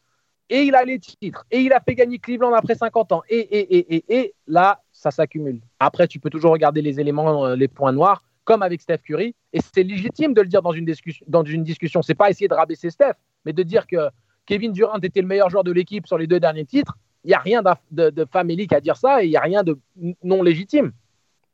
[0.51, 1.47] Et il a les titres.
[1.51, 3.23] Et il a fait gagner Cleveland après 50 ans.
[3.29, 5.61] Et, et, et, et, et là, ça s'accumule.
[5.79, 9.35] Après, tu peux toujours regarder les éléments, les points noirs, comme avec Steph Curry.
[9.53, 11.25] Et c'est légitime de le dire dans une discussion.
[11.29, 11.65] Dans une.
[12.03, 13.15] C'est pas essayer de rabaisser Steph
[13.45, 14.09] mais de dire que
[14.47, 17.35] Kevin Durant était le meilleur joueur de l'équipe sur les deux derniers titres, il n'y
[17.35, 19.79] a rien de, de famélique à dire ça et il n'y a rien de
[20.23, 20.93] non légitime.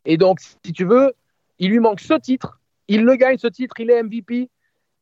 [0.05, 1.12] Et donc, si tu veux,
[1.59, 2.61] il lui manque ce titre.
[2.88, 4.51] Il le gagne, ce titre, il est MVP.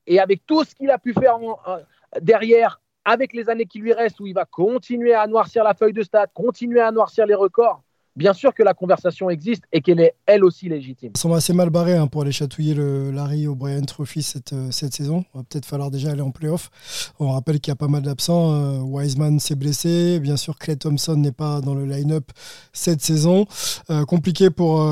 [0.06, 1.38] Et avec tout ce qu'il a pu faire
[2.20, 5.94] derrière, avec les années qui lui restent, où il va continuer à noircir la feuille
[5.94, 7.82] de stade, continuer à noircir les records,
[8.18, 11.12] bien sûr que la conversation existe et qu'elle est elle aussi légitime.
[11.14, 14.70] Ça va assez mal barré hein, pour aller chatouiller le Larry O'Brien Trophy cette, euh,
[14.72, 15.24] cette saison.
[15.32, 16.68] Il va peut-être falloir déjà aller en playoff.
[17.20, 18.52] On rappelle qu'il y a pas mal d'absents.
[18.52, 20.18] Euh, Wiseman s'est blessé.
[20.18, 22.32] Bien sûr, Clay Thompson n'est pas dans le line-up
[22.72, 23.46] cette saison.
[23.90, 24.82] Euh, compliqué pour,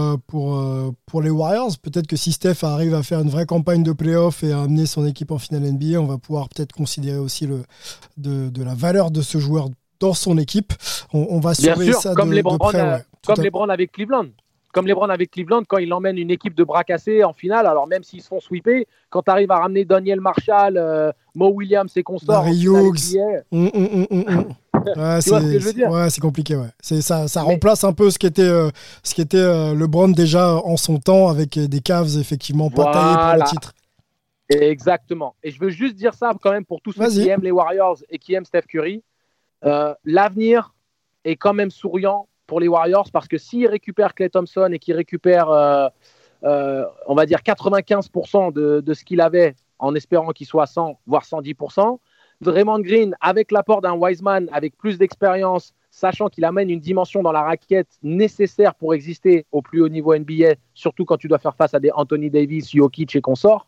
[1.20, 1.76] les Warriors.
[1.82, 4.86] Peut-être que si Steph arrive à faire une vraie campagne de playoff et à amener
[4.86, 7.48] son équipe en finale NBA, on va pouvoir peut-être considérer aussi
[8.16, 9.68] de la valeur de ce joueur
[10.01, 10.72] dans son équipe.
[11.12, 13.05] On, va surveiller ça comme de, les de près.
[13.24, 14.26] Comme LeBron avec Cleveland.
[14.72, 17.86] Comme LeBron avec Cleveland, quand il emmène une équipe de bras cassés en finale, alors
[17.86, 21.90] même s'ils se font sweeper, quand tu arrives à ramener Daniel Marshall, euh, Mo Williams
[21.97, 22.28] et consorts.
[22.28, 23.16] Barry Hughes.
[24.94, 25.20] Ouais,
[26.11, 26.57] c'est compliqué.
[26.80, 28.70] Ça, remplace un peu ce qui était, euh,
[29.03, 33.16] ce qui était euh, LeBron déjà en son temps avec des Cavs effectivement pas taillés
[33.16, 33.72] pour le titre.
[34.49, 35.34] Exactement.
[35.42, 37.99] Et je veux juste dire ça quand même pour tous ceux qui aiment les Warriors
[38.11, 39.03] et qui aiment Steph Curry.
[39.62, 40.74] L'avenir
[41.24, 44.94] est quand même souriant pour les Warriors parce que s'ils récupèrent Clay Thompson et qu'ils
[44.94, 45.88] récupèrent, euh,
[46.44, 50.98] euh, on va dire, 95% de, de, ce qu'il avait en espérant qu'il soit 100,
[51.07, 51.98] voire 110%,
[52.40, 57.32] Draymond Green, avec l'apport d'un Wiseman, avec plus d'expérience, sachant qu'il amène une dimension dans
[57.32, 61.57] la raquette nécessaire pour exister au plus haut niveau NBA, surtout quand tu dois faire
[61.57, 63.66] face à des Anthony Davis, Jokic et consorts,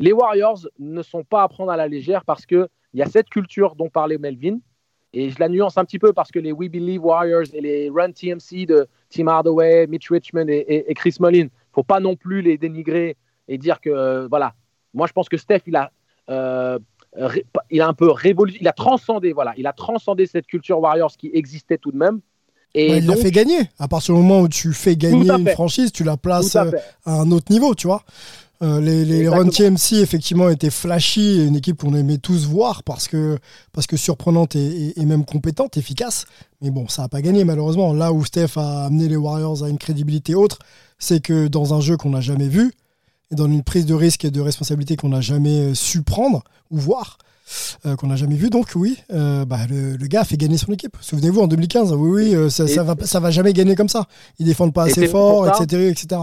[0.00, 3.30] les Warriors ne sont pas à prendre à la légère parce qu'il y a cette
[3.30, 4.58] culture dont parlait Melvin,
[5.14, 7.90] et je la nuance un petit peu parce que les We Believe Warriors et les
[7.90, 12.56] Run TMC de Tim Hardaway, Mitch Richmond et, Chris Mullin, faut pas non plus les
[12.56, 13.16] dénigrer
[13.48, 14.54] et dire que, euh, voilà,
[14.94, 15.90] moi je pense que Steph, il a,
[16.30, 16.78] euh,
[17.70, 21.14] il a un peu révolu, il a transcendé, voilà, il a transcendé cette culture Warriors
[21.16, 22.20] qui existait tout de même.
[22.74, 23.60] Et bah, il l'a fait gagner.
[23.78, 26.66] À partir du moment où tu fais gagner une franchise, tu la places à,
[27.04, 28.02] à, un autre niveau, tu vois.
[28.62, 33.08] Euh, les, les Run TMC, effectivement, étaient flashy, une équipe qu'on aimait tous voir parce
[33.08, 33.38] que,
[33.72, 36.26] parce que surprenante et, même compétente, efficace.
[36.60, 37.92] Mais bon, ça n'a pas gagné, malheureusement.
[37.92, 40.58] Là où Steph a amené les Warriors à une crédibilité autre,
[40.98, 42.72] c'est que dans un jeu qu'on n'a jamais vu,
[43.32, 46.78] et dans une prise de risque et de responsabilité qu'on n'a jamais su prendre ou
[46.78, 47.18] voir,
[47.86, 48.48] euh, qu'on n'a jamais vu.
[48.48, 50.96] Donc oui, euh, bah, le, gars a fait gagner son équipe.
[51.00, 54.06] Souvenez-vous, en 2015, oui, oui, ça, ça, va, ça va jamais gagner comme ça.
[54.38, 56.20] Ils défendent pas assez fort, etc., etc.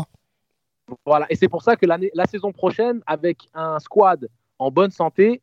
[1.05, 4.29] Voilà, et c'est pour ça que la saison prochaine, avec un squad
[4.59, 5.41] en bonne santé,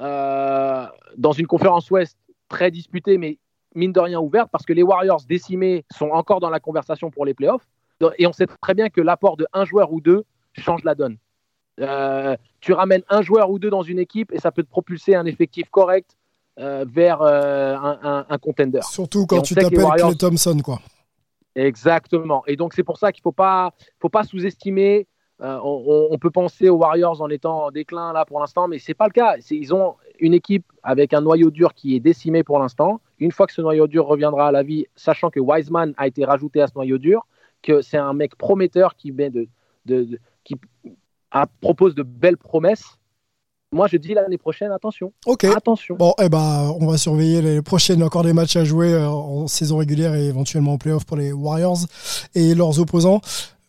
[0.00, 2.16] euh, dans une conférence Ouest
[2.48, 3.38] très disputée, mais
[3.74, 7.24] mine de rien ouverte, parce que les Warriors décimés sont encore dans la conversation pour
[7.24, 7.66] les playoffs.
[8.18, 10.24] Et on sait très bien que l'apport de un joueur ou deux
[10.54, 11.18] change la donne.
[11.80, 15.14] Euh, tu ramènes un joueur ou deux dans une équipe et ça peut te propulser
[15.14, 16.16] un effectif correct
[16.58, 18.80] euh, vers un, un, contender.
[18.82, 20.80] Surtout quand tu t'appelles Clay Thompson, quoi.
[21.60, 22.42] Exactement.
[22.46, 25.06] Et donc, c'est pour ça qu'il ne faut pas, faut pas sous-estimer.
[25.42, 28.90] Euh, on, peut penser aux Warriors en étant en déclin là pour l'instant, mais ce
[28.90, 29.36] n'est pas le cas.
[29.50, 33.00] Ils ont une équipe avec un noyau dur qui est décimé pour l'instant.
[33.18, 36.26] Une fois que ce noyau dur reviendra à la vie, sachant que Wiseman a été
[36.26, 37.26] rajouté à ce noyau dur,
[37.62, 39.14] que c'est un mec prometteur qui,
[41.62, 42.98] propose de belles promesses,
[43.72, 45.12] moi, je dis l'année prochaine, attention.
[45.26, 45.44] Ok.
[45.44, 45.94] Attention.
[45.96, 49.46] Bon, eh ben, on va surveiller les prochaines, encore des matchs à jouer euh, en
[49.46, 51.78] saison régulière et éventuellement en playoff pour les Warriors
[52.34, 53.20] et leurs opposants.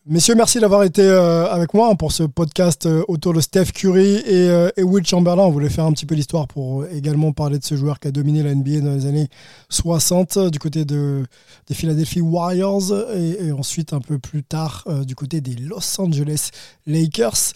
[0.04, 4.16] Messieurs, merci d'avoir été euh, avec moi pour ce podcast euh, autour de Steph Curry
[4.26, 5.44] et, Will Chamberlain.
[5.44, 8.10] On voulait faire un petit peu l'histoire pour également parler de ce joueur qui a
[8.10, 9.28] dominé la NBA dans les années
[9.68, 11.22] 60 du côté de,
[11.68, 16.50] des Philadelphia Warriors et, ensuite un peu plus tard du côté des Los Angeles
[16.88, 17.52] Lakers.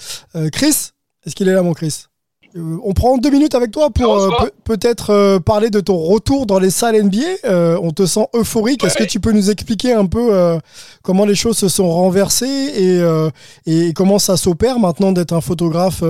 [0.52, 0.92] Chris,
[1.24, 2.06] est-ce qu'il est là mon Chris?
[2.54, 4.30] Euh, on prend deux minutes avec toi pour euh,
[4.64, 7.78] peut-être euh, parler de ton retour dans les salles NBA.
[7.80, 8.84] on te sent euphorique.
[8.84, 10.58] Est-ce que tu peux nous expliquer un peu
[11.02, 13.02] comment les choses se sont renversées
[13.66, 16.02] et, comment ça s'opère maintenant d'être un photographe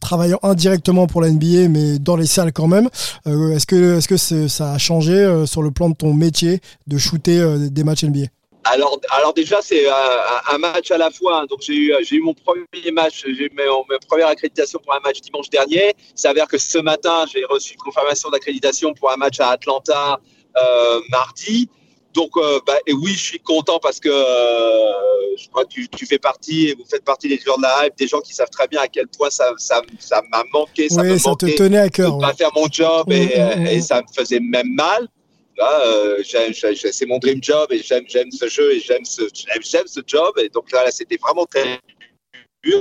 [0.00, 2.88] travaillant indirectement pour la NBA mais dans les salles quand même?
[3.26, 6.98] Est-ce que, est -ce que ça a changé sur le plan de ton métier de
[6.98, 8.26] shooter des matchs NBA
[8.64, 11.40] alors, alors déjà, c'est un, match à la fois.
[11.40, 11.46] Hein.
[11.48, 15.00] Donc, j'ai eu, j'ai eu mon premier match, j'ai eu ma, première accréditation pour un
[15.00, 15.94] match dimanche dernier.
[15.98, 20.20] Il s'avère que ce matin, j'ai reçu une confirmation d'accréditation pour un match à Atlanta
[20.56, 21.68] euh, mardi.
[22.14, 26.06] Donc, euh, bah, et oui, je suis content parce que euh, je crois que tu,
[26.06, 28.50] fais partie et vous faites partie des joueurs de la hype, des gens qui savent
[28.50, 31.78] très bien à quel point ça, ça, ça m'a manqué, ça me ça te tenait
[31.78, 32.16] à cœur.
[32.16, 35.08] De pas faire mon job et, mmh, mmh, et, ça me faisait même mal.
[35.58, 40.38] Euh, c'est mon dream job et j'aime, ce jeu et j'aime ce, job.
[40.38, 41.78] Et donc là, là c'était vraiment très
[42.64, 42.80] dur.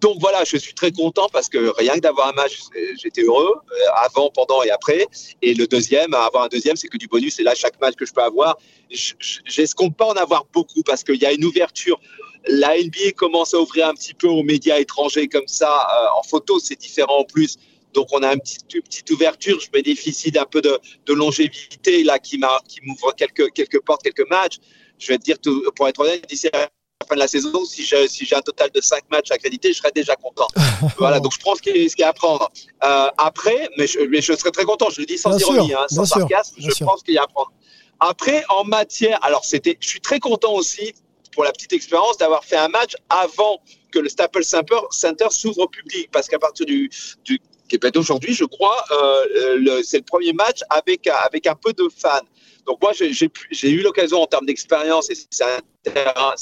[0.00, 2.58] donc voilà, je suis très content parce que rien que d'avoir un match,
[3.02, 3.54] j'étais heureux
[3.96, 5.06] avant, pendant et après.
[5.42, 7.38] Et le deuxième, avoir un deuxième, c'est que du bonus.
[7.38, 8.58] Et là, chaque match que je peux avoir,
[8.90, 12.00] j'escompte pas en avoir beaucoup parce qu'il y a une ouverture
[12.46, 15.86] la NBA commence à ouvrir un petit peu aux médias étrangers comme ça.
[16.16, 17.56] en photo, c'est différent en plus.
[17.94, 19.58] Donc on a une petite, ouverture.
[19.60, 20.78] Je bénéficie d'un peu de,
[21.08, 24.58] longévité là qui m'ouvre quelques, quelques portes, quelques matchs.
[24.98, 26.68] Je vais te dire, tout, pour être honnête, d'ici à la
[27.08, 29.92] fin de la saison, si j'ai si un total de 5 matchs accrédités, je serais
[29.94, 30.46] déjà content.
[30.98, 32.50] voilà, donc je pense qu'il y, a à prendre.
[32.82, 35.86] Euh, après, mais je, mais je, serais très content, je le dis sans ironie, hein,
[35.88, 37.52] sans sarcasme, je pense qu'il y a à prendre.
[38.00, 40.94] Après, en matière, alors c'était, je suis très content aussi
[41.32, 45.68] pour la petite expérience d'avoir fait un match avant que le Staples Center s'ouvre au
[45.68, 46.90] public, parce qu'à partir du,
[47.24, 47.40] du
[47.96, 52.20] aujourd'hui, je crois, euh, c'est le premier match avec, avec un peu de fans.
[52.66, 55.44] Donc moi, j'ai eu l'occasion en termes d'expérience, et c'est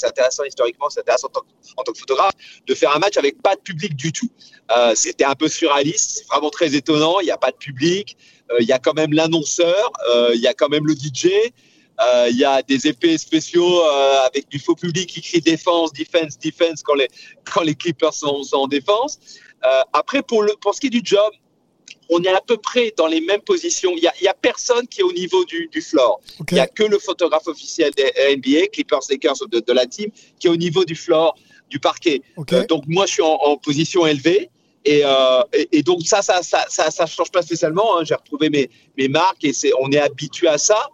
[0.07, 1.29] intéressant historiquement, c'est intéressant
[1.77, 2.35] en tant, que photographe,
[2.66, 4.31] de faire un match avec pas de public du tout.
[4.70, 8.16] Euh, c'était un peu surréaliste, c'est vraiment très étonnant, il n'y a pas de public,
[8.53, 9.93] euh, il y a quand même l'annonceur,
[10.33, 11.29] il y a quand même le DJ,
[12.31, 13.83] il y a des épées spéciaux
[14.25, 17.09] avec du faux public qui crie défense, defense, defense quand les,
[17.53, 19.18] quand les Clippers sont en défense.
[19.65, 21.33] Euh, après, pour, le, pour ce qui est du job,
[22.11, 23.93] on est à peu près dans les mêmes positions.
[23.97, 26.21] Il n'y a, a, personne qui est au niveau du, du floor.
[26.51, 30.11] Il n'y a que le photographe officiel des NBA, Clippers Lakers de, de, la team,
[30.39, 31.37] qui est au niveau du floor,
[31.71, 32.23] du parquet.
[32.53, 34.51] Euh, donc moi, je suis en, en position élevée.
[34.85, 37.99] Et, euh, et, donc ça, ça, ça, ça, ça change pas spécialement.
[37.99, 38.05] Hein.
[38.05, 40.91] J'ai retrouvé mes, mes marques et on est habitué à ça.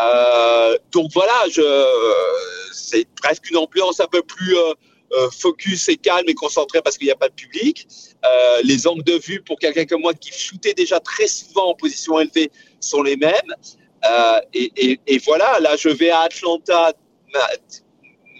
[0.00, 1.32] Euh, donc voilà,
[2.72, 4.56] c'est presque une ambiance un peu plus
[5.30, 7.86] focus et calme et concentré parce qu'il n'y a pas de public.
[8.24, 11.74] Euh, les angles de vue pour quelqu'un comme moi qui shootait déjà très souvent en
[11.74, 12.50] position élevée
[12.80, 13.54] sont les mêmes.
[14.06, 16.92] Euh, et, et, voilà, là je vais à Atlanta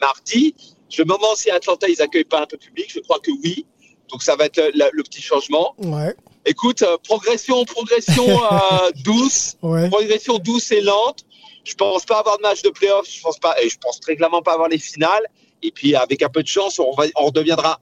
[0.01, 0.55] mardi.
[0.91, 2.91] Je me demande si à Atlanta ils accueillent pas un peu de public.
[2.93, 3.67] Je crois que oui.
[4.11, 5.75] Donc ça va être le, petit changement.
[5.79, 6.15] Ouais.
[6.47, 8.27] Écoute, progression, progression
[9.05, 11.25] douce, progression douce et lente.
[11.65, 13.09] Je pense pas avoir de match de playoff.
[13.11, 15.27] Je pense pas, et je pense très clairement pas avoir les finales.
[15.65, 17.81] Et puis avec un peu de chance, on, reviendra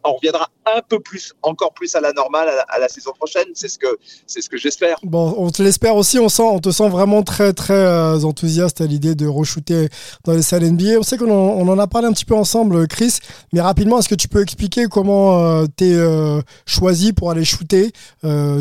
[0.66, 3.48] un peu plus, encore plus à la normale à la, saison prochaine.
[3.54, 4.98] C'est ce que, c'est ce que j'espère.
[5.02, 6.16] Bon, on te l'espère aussi.
[6.20, 6.28] On
[6.60, 9.88] te sent vraiment très très euh, enthousiaste à l'idée de re-shooter
[10.22, 11.00] dans les salles NBA.
[11.00, 13.18] On sait qu'on en, a parlé un petit peu ensemble, Chris.
[13.52, 17.44] Mais rapidement, est-ce que tu peux expliquer comment euh, tu es euh, choisi pour aller
[17.44, 17.90] shooter?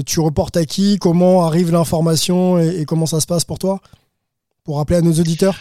[0.08, 0.98] Tu reportes à qui?
[0.98, 3.80] Comment arrive l'information et comment ça se passe pour toi?
[4.64, 5.56] Pour rappeler à nos auditeurs.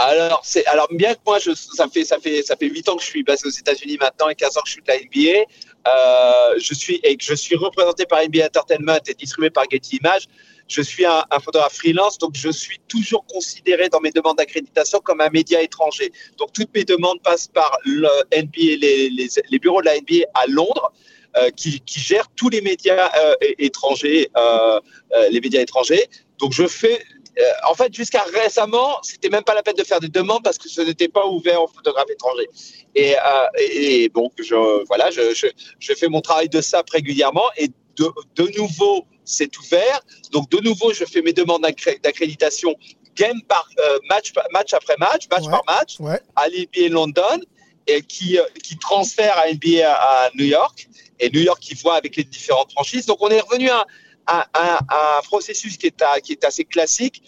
[0.00, 2.94] Alors, c'est, alors bien que moi, je, ça fait ça fait ça fait huit ans
[2.94, 4.96] que je suis basé aux États-Unis maintenant et 15 ans que je suis de la
[4.96, 5.40] NBA.
[5.88, 9.96] Euh, je suis et que je suis représenté par NBA Entertainment et distribué par Getty
[9.96, 10.28] Images.
[10.68, 15.00] Je suis un, un, photographe freelance, donc je suis toujours considéré dans mes demandes d'accréditation
[15.00, 16.12] comme un média étranger.
[16.36, 20.26] Donc toutes mes demandes passent par le NBA, les, les, les bureaux de la NBA
[20.34, 20.92] à Londres.
[21.36, 24.80] Euh, qui, qui gèrent tous les médias euh, étrangers, euh,
[25.14, 26.06] euh, les médias étrangers.
[26.38, 27.00] Donc je fais
[27.38, 30.58] euh, en fait, jusqu'à récemment, c'était même pas la peine de faire des demandes parce
[30.58, 32.48] que ce n'était pas ouvert aux photographes étrangers.
[32.94, 35.46] Et, euh, et donc, je, voilà, je, je,
[35.78, 40.00] je, fais mon travail de SAP régulièrement et de, de nouveau, c'est ouvert.
[40.32, 42.74] Donc, de nouveau, je fais mes demandes d'accréditation
[43.14, 46.20] game par euh, match, match après match, match par match, ouais.
[46.34, 47.40] à l'NBA London,
[47.86, 50.88] et qui, qui transfère à NBA à, à New York,
[51.20, 53.06] et New York qui voit avec les différentes franchises.
[53.06, 53.86] Donc, on est revenu à
[54.28, 57.22] un, processus qui est, qui est assez classique,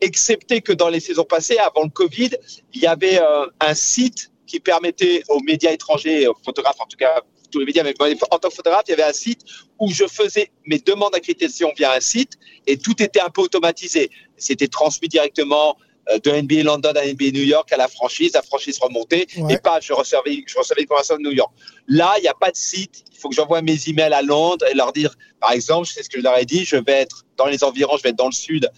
[0.00, 2.30] excepté que dans les saisons passées, avant le Covid,
[2.72, 6.96] il y avait euh, un site qui permettait aux médias étrangers, aux photographes en tout
[6.96, 7.94] cas, tous les médias, mais
[8.30, 9.42] en tant que photographe, il y avait un site
[9.78, 12.32] où je faisais mes demandes d'accréditation via un site
[12.66, 14.10] et tout était un peu automatisé.
[14.36, 15.76] C'était transmis directement
[16.24, 19.54] de NBA London à NBA New York à la franchise, la franchise remontée, ouais.
[19.54, 21.52] et pas je recevais, je recevais une conversation de New York.
[21.86, 24.64] Là, il n'y a pas de site, il faut que j'envoie mes emails à Londres
[24.70, 27.24] et leur dire, par exemple, c'est ce que je leur ai dit, je vais être
[27.36, 28.70] dans les environs, je vais être dans le sud,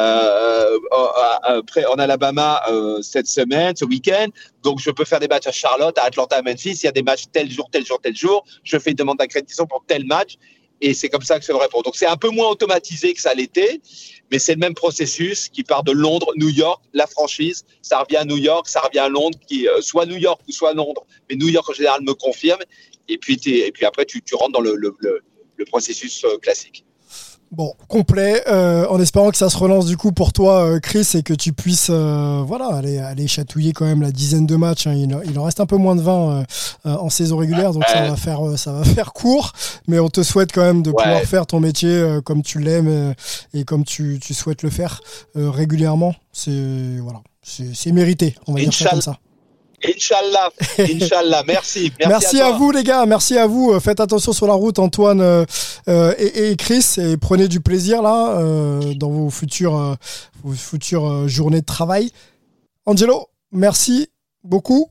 [0.00, 4.26] euh, euh, en Alabama euh, cette semaine, ce week-end,
[4.62, 6.92] donc je peux faire des matchs à Charlotte, à Atlanta, à Memphis, il y a
[6.92, 10.04] des matchs tel jour, tel jour, tel jour, je fais une demande d'accréditation pour tel
[10.04, 10.36] match,
[10.80, 11.82] et c'est comme ça que ça me répond.
[11.82, 13.80] Donc c'est un peu moins automatisé que ça l'était,
[14.30, 18.16] mais c'est le même processus qui part de Londres, New York, la franchise, ça revient
[18.16, 21.04] à New York, ça revient à Londres, qui euh, soit New York ou soit Londres,
[21.28, 22.60] mais New York en général me confirme,
[23.08, 25.22] et puis, et puis après tu, tu rentres dans le, le, le,
[25.56, 26.84] le processus euh, classique.
[27.52, 31.08] Bon, complet, euh, en espérant que ça se relance du coup pour toi, euh, Chris,
[31.14, 34.86] et que tu puisses euh, voilà, aller, aller chatouiller quand même la dizaine de matchs.
[34.86, 34.94] Hein.
[34.94, 36.44] Il, il, en reste un peu moins de 20
[36.86, 39.52] euh, en saison régulière, donc ça va, faire, ça va faire court.
[39.88, 41.02] Mais on te souhaite quand même de ouais.
[41.02, 43.14] pouvoir faire ton métier comme tu l'aimes
[43.52, 45.00] et, comme tu, tu, souhaites le faire
[45.34, 46.14] régulièrement.
[46.32, 49.18] C'est voilà, c'est mérité, on va dire ça comme ça.
[49.84, 51.92] Inch'Allah, Inch'Allah, merci.
[52.06, 53.78] Merci, à, vous les gars, merci à vous.
[53.80, 55.44] Faites attention sur la route Antoine euh,
[55.88, 59.96] euh, et, Chris et prenez du plaisir là euh, dans vos futures,
[60.42, 62.10] vos futures journées de travail.
[62.84, 64.08] Angelo, merci
[64.44, 64.88] beaucoup.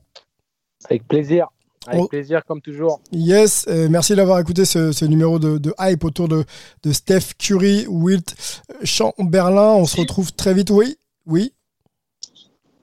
[0.84, 1.48] Avec plaisir.
[1.86, 3.00] Avec plaisir, comme toujours.
[3.12, 6.44] Yes, merci d'avoir écouté ce, numéro de, hype autour de,
[6.82, 8.34] de Steph Curry, Wilt,
[8.84, 9.74] Chamberlain.
[9.74, 10.70] On se retrouve très vite.
[10.70, 11.52] Oui, oui.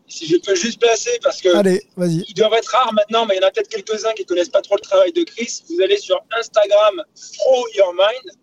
[0.07, 2.23] Si je peux juste placer, parce que Allez, vas-y.
[2.29, 4.49] ils doivent être rares maintenant, mais il y en a peut-être quelques-uns qui ne connaissent
[4.49, 5.61] pas trop le travail de Chris.
[5.69, 8.33] Vous allez sur Instagram, Throw Your Mind,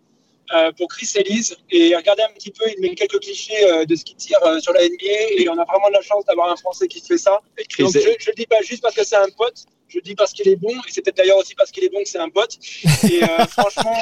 [0.53, 3.95] euh, pour Chris Elise, et regardez un petit peu, il met quelques clichés euh, de
[3.95, 6.51] ce qu'il tire euh, sur la NBA, et on a vraiment de la chance d'avoir
[6.51, 7.41] un Français qui fait ça.
[7.79, 10.33] Donc je ne le dis pas juste parce que c'est un pote, je dis parce
[10.33, 12.29] qu'il est bon, et c'est peut-être d'ailleurs aussi parce qu'il est bon que c'est un
[12.29, 12.57] pote.
[13.03, 13.19] Et
[13.49, 13.97] franchement.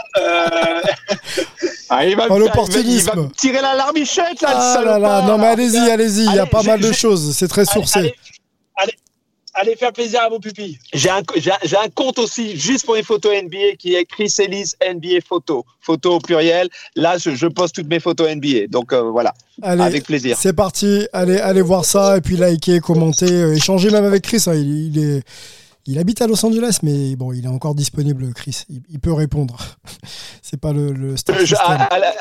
[1.90, 3.30] Ah, il va, l'opportunisme.
[3.38, 5.22] tirer la larmichette là, ah là, là.
[5.28, 8.14] Non mais allez-y, allez-y, il y a pas mal de choses, c'est très sourcé.
[8.76, 8.96] Allez,
[9.54, 10.80] allez, faire plaisir à vos pupilles.
[10.94, 15.20] J'ai un, un, compte aussi juste pour les photos NBA qui est Chris Ellis NBA
[15.28, 16.70] Photo, photo au pluriel.
[16.96, 19.34] Là, je, poste toutes mes photos NBA, donc euh, voilà.
[19.62, 20.36] avec plaisir.
[20.40, 24.44] C'est parti, allez, allez voir ça et puis liker, commenter, euh, échanger même avec Chris.
[24.48, 24.56] Hein.
[24.56, 25.24] il, est
[25.86, 28.64] il habite à Los Angeles, mais bon, il est encore disponible, Chris.
[28.70, 29.58] Il, peut répondre.
[30.42, 31.16] C'est pas le, le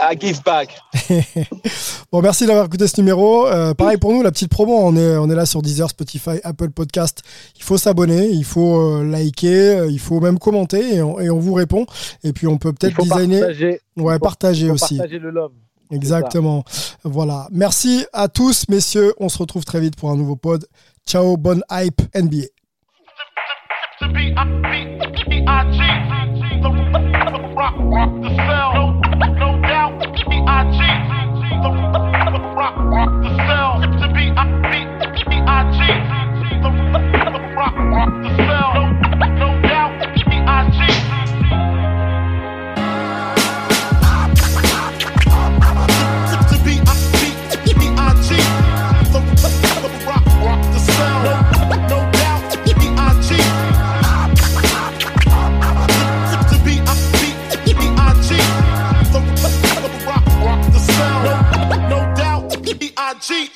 [0.01, 0.77] à, give back.
[2.13, 3.47] bon, merci d'avoir écouté ce numéro.
[3.47, 4.77] Euh, pareil pour nous, la petite promo.
[4.77, 7.23] On est, on est là sur Deezer, Spotify, Apple Podcast.
[7.57, 11.55] Il faut s'abonner, il faut euh, liker, euh, il faut même commenter et on, vous
[11.55, 11.87] répond.
[12.25, 13.41] Et puis on peut peut-être designer.
[13.41, 13.81] Partager.
[13.97, 14.97] Ouais, partager aussi.
[14.97, 15.53] Partager le love.
[15.93, 16.65] Exactement.
[17.05, 17.49] Voilà.
[17.53, 19.13] Merci à tous, messieurs.
[19.21, 20.67] On se retrouve très vite pour un nouveau pod.
[21.07, 22.62] Ciao, bonne hype NBA.
[24.03, 24.35] to be,
[24.69, 25.03] be,
[63.23, 63.53] cheat.